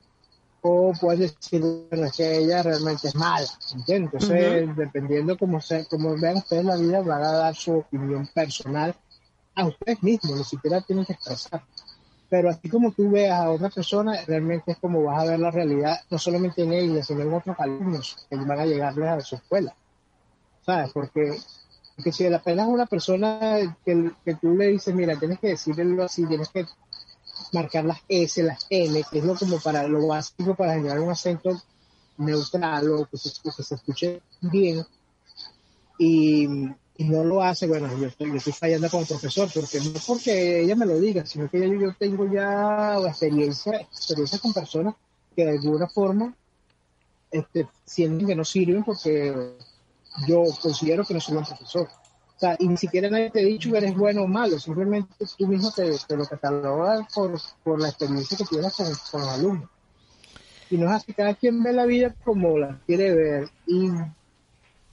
o 0.61 0.93
pueden 0.99 1.21
decir 1.21 1.61
bueno, 1.89 2.05
es 2.05 2.15
que 2.15 2.37
ella 2.37 2.63
realmente 2.63 3.07
es 3.07 3.15
mala, 3.15 3.47
¿entiendes? 3.73 4.13
Entonces, 4.13 4.75
dependiendo 4.75 5.37
cómo, 5.37 5.59
se, 5.59 5.85
como 5.87 6.15
vean 6.17 6.37
ustedes 6.37 6.63
la 6.63 6.77
vida, 6.77 7.01
van 7.01 7.23
a 7.23 7.31
dar 7.31 7.55
su 7.55 7.79
opinión 7.79 8.27
personal 8.27 8.95
a 9.55 9.65
ustedes 9.65 10.01
mismos, 10.03 10.37
ni 10.37 10.43
siquiera 10.43 10.81
tienen 10.81 11.05
que 11.05 11.13
expresar. 11.13 11.63
Pero 12.29 12.49
así 12.49 12.67
como 12.69 12.91
tú 12.91 13.11
veas 13.11 13.39
a 13.39 13.51
otra 13.51 13.69
persona, 13.69 14.19
realmente 14.25 14.71
es 14.71 14.77
como 14.79 15.03
vas 15.03 15.21
a 15.21 15.31
ver 15.31 15.39
la 15.39 15.51
realidad, 15.51 15.99
no 16.09 16.17
solamente 16.17 16.63
en 16.63 16.73
ella, 16.73 17.03
sino 17.03 17.21
en 17.21 17.33
otros 17.33 17.55
alumnos 17.59 18.25
que 18.29 18.35
van 18.35 18.59
a 18.59 18.65
llegarles 18.65 19.09
a 19.09 19.21
su 19.21 19.35
escuela. 19.35 19.75
¿Sabes? 20.65 20.91
Porque, 20.93 21.37
porque 21.95 22.11
si 22.11 22.27
la 22.29 22.41
pena 22.41 22.63
es 22.63 22.69
una 22.69 22.85
persona 22.85 23.77
que, 23.85 24.11
que 24.25 24.35
tú 24.35 24.55
le 24.55 24.69
dices, 24.69 24.95
mira, 24.95 25.19
tienes 25.19 25.39
que 25.39 25.49
decirlo 25.49 26.03
así, 26.03 26.25
tienes 26.25 26.49
que 26.49 26.65
marcar 27.51 27.85
las 27.85 27.99
S, 28.07 28.41
las 28.41 28.65
N, 28.69 29.03
que 29.11 29.19
es 29.19 29.25
lo 29.25 29.35
como 29.35 29.59
para 29.59 29.87
lo 29.87 30.07
básico 30.07 30.55
para 30.55 30.73
generar 30.73 30.99
un 30.99 31.11
acento 31.11 31.61
neutral 32.17 32.91
o 32.91 33.05
que 33.05 33.17
se, 33.17 33.29
que 33.41 33.51
se 33.51 33.75
escuche 33.75 34.21
bien. 34.41 34.85
Y, 35.99 36.47
y 36.95 37.05
no 37.05 37.23
lo 37.23 37.41
hace, 37.41 37.67
bueno, 37.67 37.89
yo 37.97 38.07
estoy, 38.07 38.29
yo 38.29 38.35
estoy 38.35 38.53
fallando 38.53 38.89
como 38.89 39.05
profesor, 39.05 39.49
porque 39.53 39.79
no 39.79 39.99
porque 40.05 40.61
ella 40.61 40.75
me 40.75 40.85
lo 40.85 40.99
diga, 40.99 41.25
sino 41.25 41.49
que 41.49 41.59
yo, 41.59 41.93
tengo 41.97 42.31
ya 42.31 42.97
experiencia, 43.07 43.81
experiencia 43.81 44.39
con 44.39 44.53
personas 44.53 44.95
que 45.35 45.43
de 45.43 45.51
alguna 45.51 45.87
forma 45.87 46.35
este, 47.31 47.67
sienten 47.83 48.27
que 48.27 48.35
no 48.35 48.45
sirven 48.45 48.83
porque 48.83 49.55
yo 50.27 50.43
considero 50.61 51.03
que 51.03 51.15
no 51.15 51.19
soy 51.19 51.33
buen 51.33 51.45
profesor. 51.45 51.87
O 52.35 52.39
sea, 52.39 52.55
y 52.59 52.67
ni 52.67 52.77
siquiera 52.77 53.09
nadie 53.09 53.31
te 53.31 53.39
ha 53.39 53.45
dicho 53.45 53.71
que 53.71 53.77
eres 53.77 53.95
bueno 53.95 54.23
o 54.23 54.27
malo, 54.27 54.59
simplemente 54.59 55.13
tú 55.37 55.47
mismo 55.47 55.71
te, 55.71 55.97
te 56.07 56.15
lo 56.15 56.25
catalogas 56.25 57.11
por, 57.13 57.39
por 57.63 57.81
la 57.81 57.89
experiencia 57.89 58.37
que 58.37 58.45
tienes 58.45 58.73
con, 58.75 58.85
con 59.11 59.21
los 59.21 59.29
alumnos. 59.29 59.69
Y 60.69 60.77
no 60.77 60.87
es 60.89 60.97
así, 60.97 61.13
cada 61.13 61.33
quien 61.33 61.63
ve 61.63 61.73
la 61.73 61.85
vida 61.85 62.13
como 62.23 62.57
la 62.57 62.79
quiere 62.85 63.13
ver. 63.15 63.49
Y 63.65 63.89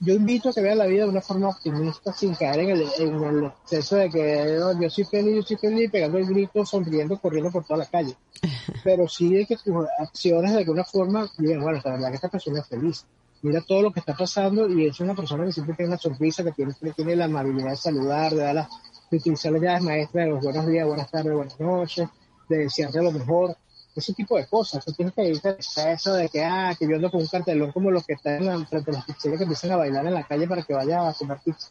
yo 0.03 0.15
invito 0.15 0.49
a 0.49 0.53
que 0.53 0.61
vean 0.61 0.79
la 0.79 0.87
vida 0.87 1.03
de 1.03 1.09
una 1.11 1.21
forma 1.21 1.49
optimista, 1.49 2.11
sin 2.11 2.33
caer 2.33 2.61
en 2.61 2.69
el, 2.71 2.87
en 2.97 3.23
el 3.23 3.45
exceso 3.45 3.97
de 3.97 4.09
que 4.09 4.57
"No, 4.59 4.81
yo 4.81 4.89
soy 4.89 5.03
feliz, 5.03 5.35
yo 5.35 5.41
soy 5.43 5.57
feliz, 5.57 5.91
pegando 5.91 6.17
el 6.17 6.25
grito, 6.25 6.65
sonriendo, 6.65 7.19
corriendo 7.19 7.51
por 7.51 7.63
toda 7.63 7.77
la 7.79 7.85
calle. 7.85 8.15
Pero 8.83 9.07
sí 9.07 9.31
de 9.31 9.45
que 9.45 9.57
tus 9.57 9.85
acciones 9.99 10.53
de 10.53 10.57
alguna 10.57 10.83
forma 10.83 11.29
digan, 11.37 11.61
bueno, 11.61 11.79
la 11.85 11.91
verdad 11.91 12.09
que 12.09 12.15
esta 12.15 12.29
persona 12.29 12.59
es 12.61 12.67
feliz. 12.67 13.05
mira 13.43 13.61
todo 13.61 13.83
lo 13.83 13.91
que 13.91 13.99
está 13.99 14.15
pasando 14.15 14.67
y 14.67 14.87
es 14.87 14.99
una 14.99 15.13
persona 15.15 15.45
que 15.45 15.51
siempre 15.51 15.75
tiene 15.75 15.89
una 15.89 15.99
sonrisa, 15.99 16.43
que 16.43 16.51
tiene, 16.51 16.73
tiene 16.95 17.15
la 17.15 17.25
amabilidad 17.25 17.69
de 17.69 17.77
saludar, 17.77 18.31
de 18.33 18.41
dar 18.41 18.55
las, 18.55 18.69
de 19.11 19.17
utilizar 19.17 19.51
las 19.51 19.61
llaves 19.61 19.83
maestras 19.83 20.25
de 20.25 20.31
los 20.31 20.43
buenos 20.43 20.65
días, 20.65 20.87
buenas 20.87 21.11
tardes, 21.11 21.33
buenas 21.33 21.59
noches, 21.59 22.09
de 22.49 22.57
desearle 22.57 23.03
lo 23.03 23.11
mejor, 23.11 23.55
ese 23.95 24.13
tipo 24.13 24.37
de 24.37 24.47
cosas. 24.47 24.83
Tú 24.85 24.93
tienes 24.93 25.13
que 25.13 25.27
evitar 25.27 25.57
eso 25.59 26.13
de 26.13 26.29
que, 26.29 26.43
ah, 26.43 26.75
que 26.77 26.87
yo 26.87 26.95
ando 26.95 27.11
con 27.11 27.21
un 27.21 27.27
cartelón 27.27 27.71
como 27.71 27.91
los 27.91 28.05
que 28.05 28.13
están 28.13 28.43
en 28.43 28.67
frente 28.67 28.91
a 28.91 28.93
las 28.95 29.05
pizzerías 29.05 29.39
que 29.39 29.43
empiezan 29.43 29.71
a 29.71 29.77
bailar 29.77 30.05
en 30.05 30.13
la 30.13 30.23
calle 30.23 30.47
para 30.47 30.63
que 30.63 30.73
vaya 30.73 31.09
a 31.09 31.13
comer 31.13 31.39
pizza. 31.43 31.69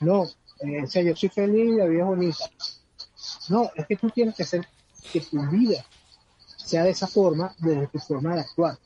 No, 0.00 0.22
o 0.22 0.86
sea, 0.86 1.02
yo 1.02 1.14
soy 1.16 1.28
feliz 1.28 1.76
la 1.76 1.86
vida 1.86 2.02
es 2.02 2.06
bonita. 2.06 2.44
No, 3.48 3.70
es 3.74 3.86
que 3.86 3.96
tú 3.96 4.10
tienes 4.10 4.34
que 4.34 4.42
hacer 4.42 4.66
que 5.12 5.20
tu 5.20 5.40
vida 5.50 5.84
sea 6.56 6.84
de 6.84 6.90
esa 6.90 7.06
forma, 7.06 7.54
desde 7.58 7.86
tu 7.88 7.98
forma 7.98 8.34
de 8.34 8.40
actuar. 8.40 8.78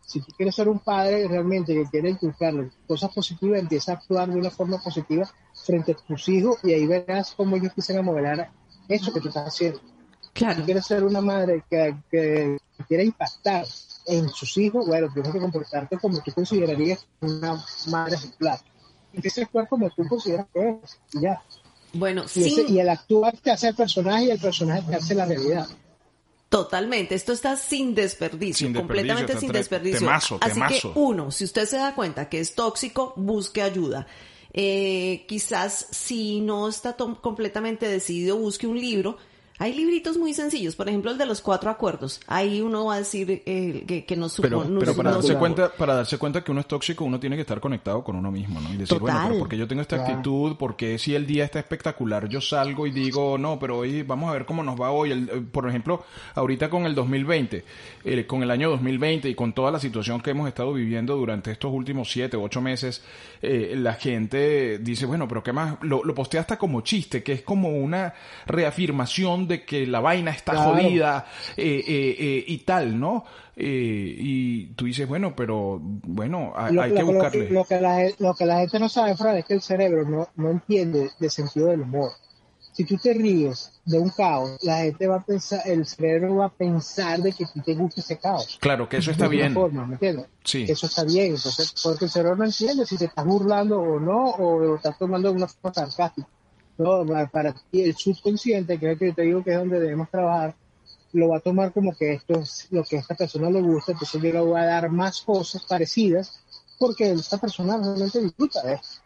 Si 0.00 0.20
tú 0.20 0.32
quieres 0.36 0.54
ser 0.54 0.68
un 0.68 0.78
padre 0.78 1.26
realmente 1.26 1.74
que 1.74 1.84
quiere 1.90 2.10
inculcarle 2.10 2.70
cosas 2.86 3.12
positivas, 3.12 3.60
empieza 3.60 3.92
a 3.92 3.94
actuar 3.96 4.30
de 4.30 4.38
una 4.38 4.50
forma 4.50 4.78
positiva 4.78 5.28
frente 5.64 5.92
a 5.92 5.96
tus 5.96 6.28
hijos 6.28 6.58
y 6.62 6.72
ahí 6.72 6.86
verás 6.86 7.34
cómo 7.34 7.56
ellos 7.56 7.72
a 7.90 8.02
modelar 8.02 8.50
eso 8.88 9.12
que 9.12 9.20
tú 9.20 9.28
estás 9.28 9.48
haciendo. 9.48 9.80
Claro. 10.36 10.56
Si 10.60 10.62
quieres 10.62 10.86
ser 10.86 11.02
una 11.04 11.20
madre 11.20 11.64
que, 11.70 11.94
que 12.10 12.58
quiera 12.86 13.02
impactar 13.02 13.66
en 14.06 14.28
sus 14.28 14.56
hijos, 14.58 14.86
bueno, 14.86 15.08
tienes 15.12 15.32
que 15.32 15.40
comportarte 15.40 15.98
como 15.98 16.20
tú 16.22 16.30
considerarías 16.32 17.06
una 17.20 17.64
madre 17.88 18.14
ejemplar. 18.16 18.60
Empieza 19.12 19.40
a 19.40 19.44
actuar 19.44 19.68
como 19.68 19.88
tú 19.90 20.06
consideras 20.06 20.46
que 20.52 20.68
es, 20.84 20.98
y 21.14 21.20
ya. 21.22 21.42
Bueno, 21.92 22.24
Y, 22.34 22.44
ese- 22.44 22.70
y 22.70 22.78
el 22.78 22.88
actuar 22.90 23.34
te 23.38 23.50
hace 23.50 23.68
el 23.68 23.74
personaje 23.74 24.24
y 24.26 24.30
el 24.30 24.38
personaje 24.38 24.82
te 24.88 24.94
hace 24.96 25.14
la 25.14 25.24
realidad. 25.24 25.66
Totalmente, 26.48 27.14
esto 27.16 27.32
está 27.32 27.56
sin 27.56 27.94
desperdicio, 27.94 28.66
Sin 28.66 28.72
desperdicio, 28.72 28.82
completamente 29.16 29.40
sin 29.40 29.52
desperdicio. 29.52 29.98
temazo, 30.00 30.38
Así 30.40 30.52
temazo. 30.54 30.92
que 30.92 30.98
uno, 31.00 31.30
si 31.32 31.44
usted 31.44 31.66
se 31.66 31.76
da 31.76 31.94
cuenta 31.94 32.28
que 32.28 32.38
es 32.40 32.54
tóxico, 32.54 33.14
busque 33.16 33.62
ayuda. 33.62 34.06
Eh, 34.52 35.24
quizás 35.28 35.86
si 35.90 36.40
no 36.40 36.68
está 36.68 36.96
completamente 36.96 37.88
decidido, 37.88 38.36
busque 38.38 38.66
un 38.66 38.78
libro. 38.78 39.16
Hay 39.58 39.72
libritos 39.72 40.18
muy 40.18 40.34
sencillos, 40.34 40.76
por 40.76 40.88
ejemplo 40.88 41.10
el 41.10 41.18
de 41.18 41.24
los 41.26 41.40
cuatro 41.40 41.70
acuerdos. 41.70 42.20
Ahí 42.26 42.60
uno 42.60 42.84
va 42.86 42.94
a 42.94 42.98
decir 42.98 43.42
eh, 43.46 43.84
que, 43.86 44.04
que 44.04 44.16
nos 44.16 44.38
Pero, 44.40 44.60
supo- 44.62 44.68
nos- 44.68 44.80
pero 44.80 44.94
para 44.96 45.10
darse 45.12 45.34
cuenta, 45.36 45.72
para 45.72 45.94
darse 45.94 46.18
cuenta 46.18 46.44
que 46.44 46.50
uno 46.50 46.60
es 46.60 46.66
tóxico, 46.66 47.04
uno 47.04 47.18
tiene 47.18 47.36
que 47.36 47.42
estar 47.42 47.58
conectado 47.60 48.04
con 48.04 48.16
uno 48.16 48.30
mismo, 48.30 48.60
¿no? 48.60 48.72
Y 48.74 48.76
decir, 48.76 48.98
bueno, 48.98 49.16
Total. 49.16 49.28
pero 49.30 49.38
porque 49.38 49.56
yo 49.56 49.66
tengo 49.66 49.82
esta 49.82 49.96
Claro. 49.96 50.12
actitud, 50.12 50.56
porque 50.58 50.98
si 50.98 51.14
el 51.14 51.26
día 51.26 51.44
está 51.44 51.58
espectacular, 51.58 52.28
yo 52.28 52.40
salgo 52.40 52.86
y 52.86 52.90
digo, 52.90 53.38
no, 53.38 53.58
pero 53.58 53.78
hoy 53.78 54.02
vamos 54.02 54.28
a 54.28 54.32
ver 54.34 54.44
cómo 54.44 54.62
nos 54.62 54.78
va 54.80 54.90
hoy. 54.90 55.10
El- 55.12 55.28
eh, 55.30 55.42
por 55.50 55.68
ejemplo, 55.68 56.04
ahorita 56.34 56.68
con 56.68 56.84
el 56.84 56.94
2020, 56.94 57.64
eh, 58.04 58.26
con 58.26 58.42
el 58.42 58.50
año 58.50 58.68
2020 58.70 59.28
y 59.30 59.34
con 59.34 59.52
toda 59.54 59.70
la 59.70 59.80
situación 59.80 60.20
que 60.20 60.30
hemos 60.32 60.48
estado 60.48 60.72
viviendo 60.74 61.16
durante 61.16 61.50
estos 61.50 61.72
últimos 61.72 62.10
siete 62.10 62.36
u 62.36 62.42
ocho 62.44 62.60
meses, 62.60 63.02
eh, 63.40 63.74
la 63.76 63.94
gente 63.94 64.78
dice, 64.80 65.06
bueno, 65.06 65.26
pero 65.26 65.42
qué 65.42 65.52
más, 65.52 65.78
lo, 65.82 66.04
lo 66.04 66.14
postea 66.14 66.40
hasta 66.42 66.58
como 66.58 66.82
chiste, 66.82 67.22
que 67.22 67.32
es 67.32 67.42
como 67.42 67.70
una 67.70 68.12
reafirmación 68.46 69.45
de 69.46 69.64
que 69.64 69.86
la 69.86 70.00
vaina 70.00 70.30
está 70.30 70.52
Claro. 70.52 70.72
jodida 70.72 71.26
eh, 71.56 71.82
eh, 71.86 72.16
eh, 72.18 72.44
y 72.46 72.58
tal, 72.58 72.98
¿no? 72.98 73.24
Y 73.58 74.66
tú 74.74 74.84
dices, 74.84 75.08
bueno, 75.08 75.34
pero 75.34 75.78
bueno, 75.80 76.52
hay, 76.56 76.74
Lo, 76.74 76.82
hay 76.82 76.90
lo- 76.90 76.96
que 76.96 77.02
lo- 77.02 77.12
buscarle. 77.12 77.50
lo 77.50 77.64
que 77.64 77.80
la, 77.80 78.10
lo 78.18 78.34
que 78.34 78.46
la 78.46 78.58
gente 78.60 78.78
no 78.78 78.88
sabe, 78.88 79.16
Fran, 79.16 79.36
es 79.36 79.44
que 79.44 79.54
el 79.54 79.62
cerebro 79.62 80.04
no, 80.08 80.28
no 80.36 80.50
entiende 80.50 81.10
de 81.18 81.30
sentido 81.30 81.68
del 81.68 81.80
humor. 81.82 82.10
Si 82.72 82.84
tú 82.84 82.98
te 82.98 83.14
ríes 83.14 83.72
de 83.86 83.98
un 83.98 84.10
caos, 84.10 84.58
la 84.62 84.80
gente 84.82 85.06
va 85.06 85.16
a 85.16 85.24
pensar, 85.24 85.62
el 85.64 85.86
cerebro 85.86 86.36
va 86.36 86.46
a 86.46 86.52
pensar 86.52 87.20
de 87.20 87.32
que 87.32 87.44
a 87.44 87.46
ti 87.50 87.62
te 87.62 87.74
gusta 87.74 88.02
ese 88.02 88.18
caos. 88.18 88.58
Claro, 88.60 88.86
que 88.86 88.98
eso 88.98 89.10
está 89.10 89.24
de 89.24 89.30
bien. 89.30 89.54
forma, 89.54 89.86
¿me 89.86 89.94
entiendes? 89.94 90.26
Sí. 90.44 90.66
Eso 90.68 90.84
está 90.86 91.04
bien, 91.04 91.28
entonces, 91.36 91.72
porque 91.82 92.04
el 92.04 92.10
cerebro 92.10 92.36
no 92.36 92.44
entiende 92.44 92.84
si 92.84 92.98
te 92.98 93.06
estás 93.06 93.24
burlando 93.24 93.78
o 93.80 93.98
no, 93.98 94.26
o 94.32 94.58
lo 94.60 94.76
estás 94.76 94.98
tomando 94.98 95.30
de 95.30 95.36
una 95.36 95.48
forma 95.48 95.72
sarcástica. 95.72 96.28
No, 96.78 97.06
para, 97.32 97.54
ti, 97.70 97.82
el 97.82 97.96
subconsciente, 97.96 98.78
que 98.78 98.86
es 98.86 98.92
el 98.92 98.98
que 98.98 99.12
te 99.12 99.22
digo 99.22 99.42
que 99.42 99.52
es 99.52 99.58
donde 99.58 99.80
debemos 99.80 100.10
trabajar, 100.10 100.54
lo 101.12 101.28
va 101.28 101.38
a 101.38 101.40
tomar 101.40 101.72
como 101.72 101.94
que 101.96 102.14
esto 102.14 102.40
es 102.40 102.68
lo 102.70 102.84
que 102.84 102.96
a 102.96 103.00
esta 103.00 103.14
persona 103.14 103.48
le 103.48 103.62
gusta, 103.62 103.92
entonces 103.92 104.20
yo 104.20 104.32
le 104.32 104.40
voy 104.40 104.60
a 104.60 104.64
dar 104.64 104.90
más 104.90 105.22
cosas 105.22 105.62
parecidas, 105.64 106.40
porque 106.78 107.10
esta 107.12 107.38
persona 107.38 107.78
realmente 107.78 108.20
disfruta 108.20 108.62
de 108.62 108.74
esto. 108.74 109.00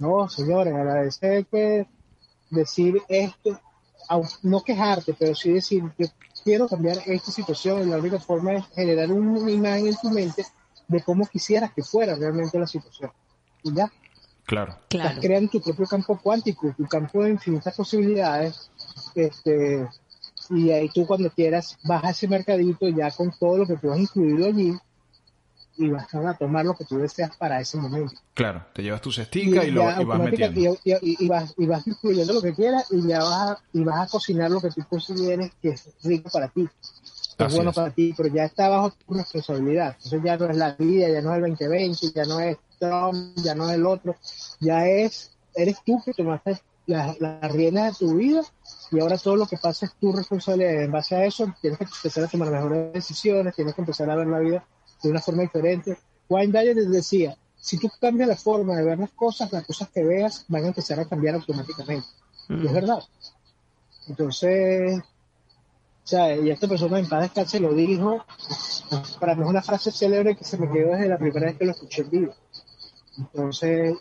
No, 0.00 0.28
señores, 0.28 0.74
agradecer 0.74 1.46
que 1.46 1.86
decir 2.50 3.00
esto, 3.08 3.60
no 4.42 4.62
quejarte, 4.62 5.14
pero 5.16 5.34
sí 5.34 5.52
decir, 5.52 5.84
yo 5.96 6.06
quiero 6.42 6.68
cambiar 6.68 6.98
esta 7.06 7.30
situación 7.30 7.86
y 7.86 7.90
la 7.90 7.98
única 7.98 8.18
forma 8.18 8.54
es 8.54 8.66
generar 8.74 9.10
una 9.12 9.50
imagen 9.50 9.86
en 9.86 9.96
tu 9.96 10.10
mente 10.10 10.44
de 10.88 11.02
cómo 11.02 11.26
quisieras 11.26 11.72
que 11.72 11.82
fuera 11.82 12.14
realmente 12.14 12.58
la 12.58 12.66
situación. 12.66 13.10
Y 13.62 13.72
ya, 13.74 13.90
Claro. 14.46 14.76
Claro. 14.88 15.08
estás 15.08 15.24
creando 15.24 15.50
tu 15.50 15.60
propio 15.60 15.86
campo 15.86 16.18
cuántico, 16.22 16.74
tu 16.76 16.86
campo 16.86 17.22
de 17.22 17.30
infinitas 17.30 17.74
posibilidades, 17.74 18.70
este, 19.14 19.86
y 20.50 20.70
ahí 20.70 20.88
tú 20.90 21.06
cuando 21.06 21.30
quieras 21.30 21.76
vas 21.84 22.04
a 22.04 22.10
ese 22.10 22.28
mercadito 22.28 22.88
ya 22.88 23.10
con 23.10 23.32
todo 23.38 23.58
lo 23.58 23.66
que 23.66 23.76
tú 23.76 23.90
has 23.90 23.98
incluido 23.98 24.46
allí 24.46 24.74
y 25.76 25.88
vas 25.88 26.14
a 26.14 26.34
tomar 26.34 26.64
lo 26.64 26.74
que 26.74 26.84
tú 26.84 26.98
deseas 26.98 27.36
para 27.36 27.60
ese 27.60 27.76
momento. 27.78 28.14
Claro, 28.34 28.64
te 28.74 28.82
llevas 28.82 29.00
tu 29.00 29.10
cestica 29.10 29.64
y, 29.64 29.70
lo, 29.72 29.80
ya 29.82 30.02
y 30.02 30.04
vas 30.04 30.20
metiendo. 30.20 30.60
y- 30.84 30.92
y- 30.92 31.24
y 31.24 31.28
vas, 31.28 31.54
y 31.56 31.66
vas 31.66 31.86
incluyendo 31.86 32.32
lo 32.32 32.42
que 32.42 32.54
quieras 32.54 32.86
y 32.92 33.06
ya 33.08 33.18
vas 33.20 33.50
a, 33.50 33.58
y 33.72 33.82
vas 33.82 34.06
a 34.08 34.10
cocinar 34.10 34.50
lo 34.50 34.60
que 34.60 34.70
tú 34.70 34.82
consideres 34.88 35.50
que 35.60 35.70
es 35.70 35.88
rico 36.04 36.30
para 36.30 36.48
ti, 36.48 36.68
que 36.68 37.44
es 37.44 37.46
Así 37.46 37.56
bueno 37.56 37.70
es. 37.70 37.76
para 37.76 37.90
ti, 37.90 38.14
pero 38.16 38.28
ya 38.28 38.44
está 38.44 38.68
bajo 38.68 38.90
tu 38.90 39.14
responsabilidad. 39.14 39.96
Entonces 39.96 40.20
ya 40.22 40.36
no 40.36 40.46
es 40.48 40.56
la 40.56 40.72
vida, 40.74 41.08
ya 41.08 41.22
no 41.22 41.30
es 41.34 41.42
el 41.42 41.50
2020, 41.50 42.12
ya 42.14 42.24
no 42.24 42.38
es 42.38 42.56
Ya 43.36 43.54
no 43.54 43.68
es 43.68 43.74
el 43.74 43.86
otro, 43.86 44.16
ya 44.60 44.86
es, 44.86 45.32
eres 45.54 45.78
tú 45.84 46.00
que 46.04 46.12
tomaste 46.12 46.60
las 46.86 47.18
la 47.18 47.40
riendas 47.48 47.98
de 47.98 48.06
tu 48.06 48.14
vida 48.14 48.42
y 48.90 49.00
ahora 49.00 49.16
todo 49.16 49.36
lo 49.36 49.46
que 49.46 49.56
pasa 49.56 49.86
es 49.86 49.94
tu 49.94 50.12
responsabilidad. 50.12 50.82
En 50.82 50.92
base 50.92 51.16
a 51.16 51.24
eso 51.24 51.52
tienes 51.60 51.78
que 51.78 51.84
empezar 51.84 52.24
a 52.24 52.28
tomar 52.28 52.50
mejores 52.50 52.92
decisiones, 52.92 53.54
tienes 53.54 53.74
que 53.74 53.80
empezar 53.80 54.10
a 54.10 54.16
ver 54.16 54.26
la 54.26 54.38
vida 54.38 54.64
de 55.02 55.10
una 55.10 55.20
forma 55.20 55.42
diferente. 55.42 55.98
Wayne 56.28 56.52
Dyer 56.52 56.76
les 56.76 56.90
decía, 56.90 57.36
si 57.56 57.78
tú 57.78 57.90
cambias 58.00 58.28
la 58.28 58.36
forma 58.36 58.76
de 58.76 58.84
ver 58.84 58.98
las 58.98 59.10
cosas, 59.12 59.52
las 59.52 59.66
cosas 59.66 59.88
que 59.88 60.04
veas 60.04 60.44
van 60.48 60.64
a 60.64 60.68
empezar 60.68 61.00
a 61.00 61.06
cambiar 61.06 61.34
automáticamente. 61.34 62.06
Y 62.48 62.66
es 62.66 62.72
verdad. 62.72 63.02
Entonces, 64.06 65.02
o 66.04 66.06
sea, 66.06 66.36
y 66.36 66.50
esta 66.50 66.68
persona 66.68 66.98
en 66.98 67.08
paz 67.08 67.22
descanse 67.22 67.58
lo 67.58 67.72
dijo, 67.72 68.22
para 69.18 69.34
mí 69.34 69.42
es 69.42 69.48
una 69.48 69.62
frase 69.62 69.90
célebre 69.90 70.36
que 70.36 70.44
se 70.44 70.58
me 70.58 70.70
quedó 70.70 70.90
desde 70.92 71.08
la 71.08 71.16
primera 71.16 71.46
vez 71.46 71.56
que 71.56 71.64
lo 71.64 71.70
escuché 71.70 72.02
en 72.02 72.10
vivo. 72.10 72.34
Entonces, 73.16 73.96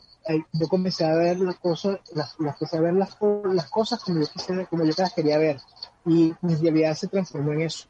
yo 0.53 0.67
comencé 0.67 1.05
a 1.05 1.13
ver 1.15 1.39
las 1.39 1.57
cosas, 1.59 1.99
las, 2.13 2.35
las 2.39 2.73
a 2.73 2.79
ver 2.79 2.93
las, 2.93 3.17
las 3.53 3.69
cosas 3.69 4.03
como 4.03 4.19
yo, 4.21 4.27
quisiera- 4.27 4.65
como 4.65 4.83
yo 4.85 4.93
las 4.97 5.13
quería 5.13 5.37
ver. 5.37 5.59
Y 6.05 6.33
mi 6.41 6.55
realidad 6.55 6.95
se 6.95 7.07
transformó 7.07 7.53
en 7.53 7.61
eso. 7.61 7.85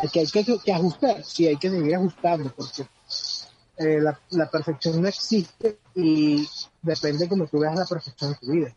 Hay 0.00 0.08
que, 0.08 0.20
hay 0.20 0.26
que, 0.26 0.58
que 0.64 0.72
ajustar, 0.72 1.24
sí, 1.24 1.46
hay 1.46 1.56
que 1.56 1.70
seguir 1.70 1.94
ajustando, 1.94 2.52
porque 2.54 2.86
eh, 3.78 4.00
la, 4.00 4.18
la 4.30 4.50
perfección 4.50 5.00
no 5.00 5.08
existe 5.08 5.80
y 5.94 6.46
depende 6.82 7.28
como 7.28 7.46
tú 7.46 7.58
veas 7.60 7.76
la 7.78 7.86
perfección 7.86 8.32
en 8.32 8.38
tu 8.38 8.52
vida. 8.52 8.76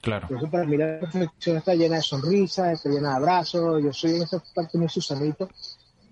Claro. 0.00 0.28
Eso 0.36 0.50
para 0.50 0.64
mí 0.64 0.76
la 0.76 1.00
perfección 1.00 1.56
está 1.56 1.74
llena 1.74 1.96
de 1.96 2.02
sonrisas, 2.02 2.72
está 2.72 2.88
llena 2.88 3.10
de 3.10 3.16
abrazos, 3.16 3.82
yo 3.82 3.92
soy 3.92 4.16
en 4.16 4.22
esa 4.22 4.42
parte 4.54 4.78
muy 4.78 4.88
Susanito 4.88 5.48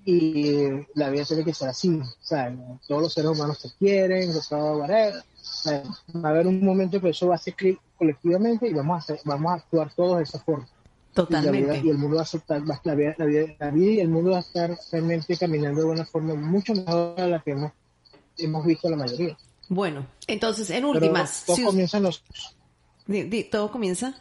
y 0.05 0.69
la 0.95 1.11
vida 1.11 1.25
tiene 1.25 1.45
que 1.45 1.55
ser 1.55 1.69
así, 1.69 2.01
¿sabes? 2.21 2.59
Todos 2.87 3.03
los 3.03 3.13
seres 3.15 3.31
humanos 3.31 3.59
se 3.59 3.71
quieren, 3.79 4.31
whatever. 4.51 5.15
¿sabes? 5.41 5.89
Va 6.17 6.29
a 6.29 6.33
haber 6.33 6.47
un 6.47 6.65
momento 6.65 7.01
que 7.01 7.11
eso 7.11 7.29
va 7.29 7.35
a 7.37 7.39
ser 7.39 7.55
cli- 7.57 7.79
colectivamente 7.97 8.69
y 8.69 8.73
vamos 8.73 8.97
a, 8.97 8.99
hacer- 8.99 9.21
vamos 9.25 9.53
a 9.53 9.55
actuar 9.57 9.93
todos 9.95 10.19
de 10.19 10.23
esa 10.25 10.39
forma. 10.41 10.67
Y, 10.67 11.17
la 11.17 11.23
vida- 11.27 11.41
Totalmente. 11.43 11.81
y 11.87 11.91
el 11.91 11.99
mundo 11.99 12.17
va 12.17 12.23
a 12.23 12.25
aceptar, 12.25 12.63
la, 12.63 12.95
vida, 12.95 13.15
la, 13.19 13.25
vida, 13.25 13.55
la 13.59 13.71
vida 13.71 13.91
y 13.93 14.01
el 14.01 14.09
mundo 14.09 14.31
va 14.33 14.39
a 14.39 14.41
estar 14.41 14.77
realmente 14.91 15.37
caminando 15.37 15.81
de 15.83 15.87
una 15.87 16.05
forma 16.05 16.35
mucho 16.35 16.75
mejor 16.75 17.21
a 17.21 17.27
la 17.29 17.41
que 17.41 17.53
hemos, 17.53 17.73
hemos 18.39 18.67
visto 18.67 18.89
la 18.91 18.97
mayoría. 18.97 19.37
Bueno, 19.69 20.07
entonces, 20.27 20.69
en 20.71 20.77
Pero 20.83 20.91
últimas, 20.91 21.45
todo 21.47 21.57
si 21.57 21.65
comienza 21.65 21.99
en, 21.99 22.09
di- 23.07 23.23
di- 23.25 23.45
todo 23.45 23.71
comienza. 23.71 24.15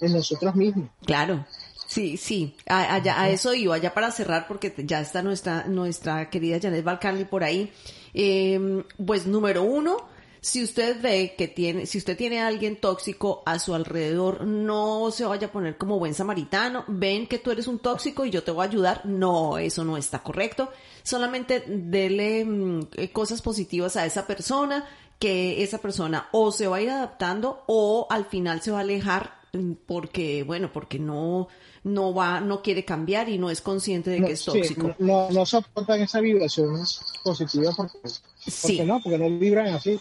en 0.00 0.12
nosotros 0.12 0.54
mismos. 0.54 0.88
Claro, 1.04 1.44
sí, 1.88 2.16
sí, 2.16 2.54
a, 2.66 2.94
allá- 2.94 3.20
a 3.20 3.30
eso 3.30 3.52
iba, 3.54 3.76
ya 3.78 3.92
para 3.94 4.12
cerrar, 4.12 4.46
porque 4.46 4.72
ya 4.86 5.00
está 5.00 5.22
nuestra, 5.22 5.64
nuestra 5.66 6.30
querida 6.30 6.60
Janet 6.60 6.84
Balcarli 6.84 7.24
por 7.24 7.42
ahí. 7.42 7.72
Eh, 8.14 8.84
pues 9.04 9.26
número 9.26 9.62
uno, 9.64 9.96
si 10.40 10.62
usted 10.62 11.00
ve 11.02 11.34
que 11.36 11.48
tiene, 11.48 11.86
si 11.86 11.98
usted 11.98 12.16
tiene 12.16 12.40
a 12.40 12.46
alguien 12.46 12.76
tóxico 12.76 13.42
a 13.44 13.58
su 13.58 13.74
alrededor, 13.74 14.44
no 14.46 15.10
se 15.10 15.24
vaya 15.24 15.48
a 15.48 15.52
poner 15.52 15.76
como 15.76 15.98
buen 15.98 16.14
samaritano, 16.14 16.84
ven 16.86 17.26
que 17.26 17.38
tú 17.38 17.50
eres 17.50 17.66
un 17.66 17.80
tóxico 17.80 18.24
y 18.24 18.30
yo 18.30 18.44
te 18.44 18.50
voy 18.52 18.64
a 18.64 18.68
ayudar. 18.68 19.04
No, 19.06 19.58
eso 19.58 19.82
no 19.84 19.96
está 19.96 20.22
correcto. 20.22 20.70
Solamente 21.02 21.64
dele 21.66 22.44
mm, 22.44 22.80
eh, 22.96 23.10
cosas 23.12 23.42
positivas 23.42 23.96
a 23.96 24.06
esa 24.06 24.26
persona, 24.26 24.86
que 25.18 25.64
esa 25.64 25.78
persona 25.78 26.28
o 26.32 26.52
se 26.52 26.68
va 26.68 26.76
a 26.76 26.80
ir 26.82 26.90
adaptando 26.90 27.64
o 27.66 28.06
al 28.08 28.24
final 28.26 28.62
se 28.62 28.70
va 28.70 28.78
a 28.78 28.82
alejar 28.82 29.37
porque, 29.86 30.42
bueno, 30.42 30.70
porque 30.72 30.98
no, 30.98 31.48
no 31.84 32.14
va, 32.14 32.40
no 32.40 32.62
quiere 32.62 32.84
cambiar 32.84 33.28
y 33.28 33.38
no 33.38 33.50
es 33.50 33.60
consciente 33.60 34.10
de 34.10 34.22
que 34.22 34.32
es 34.32 34.40
sí, 34.40 34.44
tóxico. 34.44 34.94
no, 34.98 35.30
no 35.30 35.46
soportan 35.46 36.00
esa 36.02 36.20
vibración 36.20 36.68
positiva 37.22 37.72
porque, 37.76 37.98
no, 38.84 39.00
porque 39.02 39.18
no 39.18 39.38
vibran 39.38 39.68
así, 39.68 39.98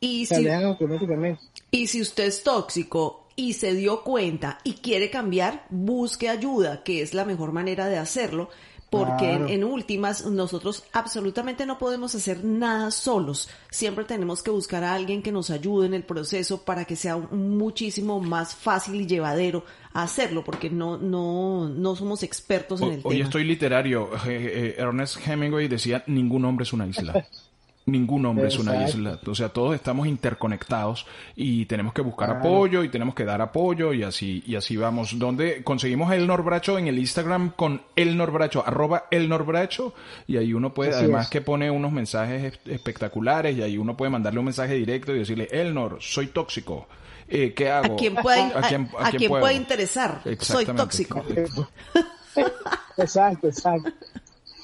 Y 0.00 0.26
se 0.26 0.36
si, 0.36 0.48
automáticamente. 0.48 1.40
y 1.70 1.86
si 1.86 2.00
usted 2.02 2.24
es 2.26 2.42
tóxico 2.42 3.28
y 3.36 3.54
se 3.54 3.74
dio 3.74 4.02
cuenta 4.02 4.58
y 4.64 4.74
quiere 4.74 5.10
cambiar, 5.10 5.66
busque 5.70 6.28
ayuda, 6.28 6.82
que 6.82 7.02
es 7.02 7.14
la 7.14 7.24
mejor 7.24 7.52
manera 7.52 7.88
de 7.88 7.98
hacerlo. 7.98 8.50
Porque 8.90 9.28
Claro. 9.28 9.46
en, 9.46 9.50
en 9.52 9.64
últimas 9.64 10.26
nosotros 10.26 10.82
absolutamente 10.92 11.64
no 11.64 11.78
podemos 11.78 12.12
hacer 12.16 12.44
nada 12.44 12.90
solos. 12.90 13.48
Siempre 13.70 14.04
tenemos 14.04 14.42
que 14.42 14.50
buscar 14.50 14.82
a 14.82 14.94
alguien 14.94 15.22
que 15.22 15.30
nos 15.30 15.50
ayude 15.50 15.86
en 15.86 15.94
el 15.94 16.02
proceso 16.02 16.62
para 16.64 16.84
que 16.84 16.96
sea 16.96 17.14
un- 17.14 17.56
muchísimo 17.56 18.18
más 18.20 18.54
fácil 18.54 19.00
y 19.00 19.06
llevadero 19.06 19.64
hacerlo, 19.92 20.42
porque 20.44 20.70
no, 20.70 20.96
no, 20.98 21.68
no 21.68 21.94
somos 21.94 22.24
expertos 22.24 22.80
en 22.80 22.88
el 22.94 23.00
Hoy 23.04 23.16
tema. 23.18 23.24
estoy 23.26 23.44
literario. 23.44 24.10
Eh, 24.26 24.74
eh, 24.74 24.74
Ernest 24.78 25.18
Hemingway 25.26 25.68
decía, 25.68 26.02
ningún 26.08 26.44
hombre 26.44 26.64
es 26.64 26.72
una 26.72 26.86
isla. 26.86 27.24
Ningún 27.86 28.24
hombre 28.26 28.46
es 28.48 28.58
una 28.58 28.84
isla. 28.86 29.18
O 29.26 29.34
sea, 29.34 29.48
todos 29.48 29.74
estamos 29.74 30.06
interconectados 30.06 31.06
y 31.34 31.64
tenemos 31.64 31.92
que 31.92 32.02
buscar 32.02 32.28
Claro. 32.28 32.40
apoyo 32.40 32.84
y 32.84 32.88
tenemos 32.88 33.14
que 33.16 33.24
dar 33.24 33.40
apoyo 33.40 33.92
y 33.92 34.02
así, 34.04 34.44
y 34.46 34.54
así 34.54 34.76
vamos. 34.76 35.18
¿Dónde 35.18 35.64
conseguimos 35.64 36.12
el 36.12 36.26
Norbracho? 36.26 36.78
En 36.78 36.86
el 36.86 36.98
Instagram 36.98 37.50
con 37.56 37.82
el 37.96 38.16
Norbracho, 38.16 38.62
arroba 38.64 39.06
el 39.10 39.28
Norbracho. 39.28 39.94
Y 40.28 40.36
ahí 40.36 40.52
uno 40.52 40.72
puede, 40.72 40.90
Así 40.90 41.00
además 41.00 41.24
es. 41.24 41.30
que 41.30 41.40
pone 41.40 41.70
unos 41.70 41.90
mensajes 41.90 42.52
es- 42.54 42.60
espectaculares 42.72 43.56
y 43.56 43.62
ahí 43.62 43.76
uno 43.78 43.96
puede 43.96 44.10
mandarle 44.10 44.38
un 44.38 44.44
mensaje 44.46 44.74
directo 44.74 45.12
y 45.14 45.18
decirle, 45.20 45.48
Elnor, 45.50 45.98
soy 46.00 46.28
tóxico. 46.28 46.86
Eh, 47.28 47.54
¿Qué 47.54 47.70
hago? 47.70 47.94
a 47.94 47.96
quien 47.96 48.14
pueda, 48.14 48.58
a, 48.58 48.68
quién- 48.68 48.88
a 48.98 49.10
pueda 49.28 49.52
interesar. 49.52 50.20
Soy 50.38 50.66
tóxico. 50.66 51.24
Exacto, 52.96 53.48
exacto. 53.48 53.90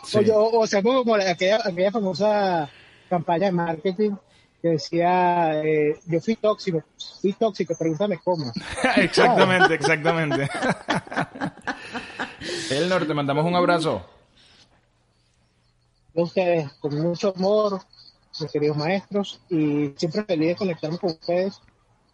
Sí. 0.04 0.18
O, 0.18 0.20
yo- 0.20 0.50
o 0.52 0.66
sea, 0.66 0.82
como 0.82 1.02
como 1.02 1.16
aquella, 1.16 1.58
aquella 1.64 1.90
famosa 1.90 2.68
campaña 3.08 3.46
de 3.46 3.52
marketing 3.52 4.12
que 4.62 4.68
decía, 4.70 5.62
eh, 5.62 5.98
yo 6.06 6.20
fui 6.20 6.36
tóxico, 6.36 6.82
fui 7.20 7.32
tóxico, 7.34 7.74
pregúntame 7.78 8.18
cómo. 8.24 8.50
exactamente, 8.96 9.74
exactamente. 9.74 10.48
Elnor, 12.70 13.06
te 13.06 13.14
mandamos 13.14 13.44
un 13.44 13.54
abrazo. 13.54 14.04
A 16.16 16.22
ustedes 16.22 16.72
con 16.80 16.94
mucho 17.00 17.34
amor, 17.36 17.80
mis 18.40 18.50
queridos 18.50 18.76
maestros, 18.76 19.40
y 19.50 19.92
siempre 19.96 20.24
feliz 20.24 20.48
de 20.48 20.56
conectarme 20.56 20.98
con 20.98 21.10
ustedes, 21.10 21.60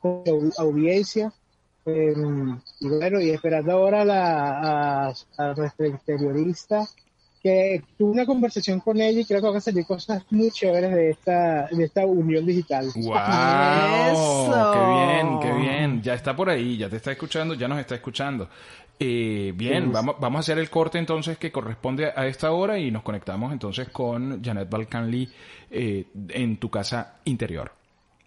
con 0.01 0.23
la 0.27 0.33
au- 0.33 0.53
audiencia. 0.59 1.33
eh, 1.87 2.15
y 2.81 2.89
bueno, 2.89 3.21
y 3.21 3.31
esperando 3.31 3.73
ahora 3.73 4.05
la, 4.05 5.07
a, 5.09 5.15
a 5.39 5.55
nuestra 5.55 5.87
interiorista, 5.87 6.87
que 7.43 7.83
tuve 7.99 8.13
una 8.13 8.27
conversación 8.27 8.81
con 8.81 9.01
ella 9.01 9.21
y 9.21 9.25
creo 9.25 9.41
que 9.41 9.47
van 9.49 9.57
a 9.57 9.61
salir 9.61 9.85
cosas 9.85 10.23
muy 10.31 10.51
chéveres 10.51 10.93
de 10.95 11.11
esta, 11.11 11.67
de 11.69 11.85
esta 11.85 12.07
unión 12.07 12.47
digital. 12.47 12.87
¡Wow! 12.95 13.15
Eso. 14.13 14.73
¡Qué 14.73 14.79
bien, 14.95 15.41
qué 15.41 15.53
bien! 15.61 16.03
Ya 16.03 16.15
está 16.15 16.35
por 16.37 16.49
ahí, 16.49 16.77
ya 16.77 16.89
te 16.89 16.97
está 16.97 17.13
escuchando, 17.13 17.55
ya 17.55 17.69
nos 17.69 17.79
está 17.79 17.95
escuchando. 17.95 18.49
Eh, 19.01 19.53
bien, 19.57 19.85
Sí. 19.87 19.91
vamos, 19.93 20.17
vamos 20.21 20.39
a 20.39 20.41
hacer 20.41 20.59
el 20.59 20.71
corte 20.71 20.99
entonces 20.99 21.37
que 21.39 21.51
corresponde 21.51 22.13
a 22.15 22.27
esta 22.27 22.53
hora 22.53 22.79
y 22.79 22.91
nos 22.93 23.03
conectamos 23.03 23.53
entonces 23.53 23.89
con 23.89 24.43
Janet 24.45 24.71
Balcanli 24.71 25.29
eh, 25.71 26.07
en 26.29 26.57
tu 26.59 26.71
casa 26.71 27.17
interior. 27.25 27.73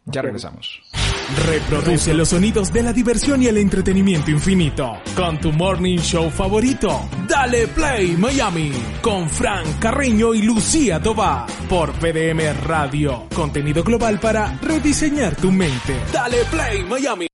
Ya 0.06 0.22
regresamos. 0.22 0.82
Reproduce 1.46 2.14
los 2.14 2.30
sonidos 2.30 2.72
de 2.72 2.84
la 2.84 2.94
diversión 2.94 3.42
y 3.42 3.48
el 3.48 3.58
entretenimiento 3.58 4.30
infinito 4.30 4.98
con 5.16 5.40
tu 5.40 5.52
morning 5.52 5.98
show 5.98 6.30
favorito. 6.30 7.10
Dale 7.28 7.68
Play 7.68 8.16
Miami 8.16 8.72
con 9.02 9.30
Frank 9.30 9.80
Carreño 9.80 10.34
y 10.34 10.44
Lucía 10.44 11.00
Tobar 11.00 11.48
por 11.68 11.94
PDM 11.94 12.66
Radio. 12.66 13.24
Contenido 13.34 13.84
global 13.84 14.20
para 14.20 14.58
rediseñar 14.62 15.36
tu 15.36 15.52
mente. 15.52 15.96
Dale 16.14 16.46
Play 16.46 16.84
Miami. 16.84 17.28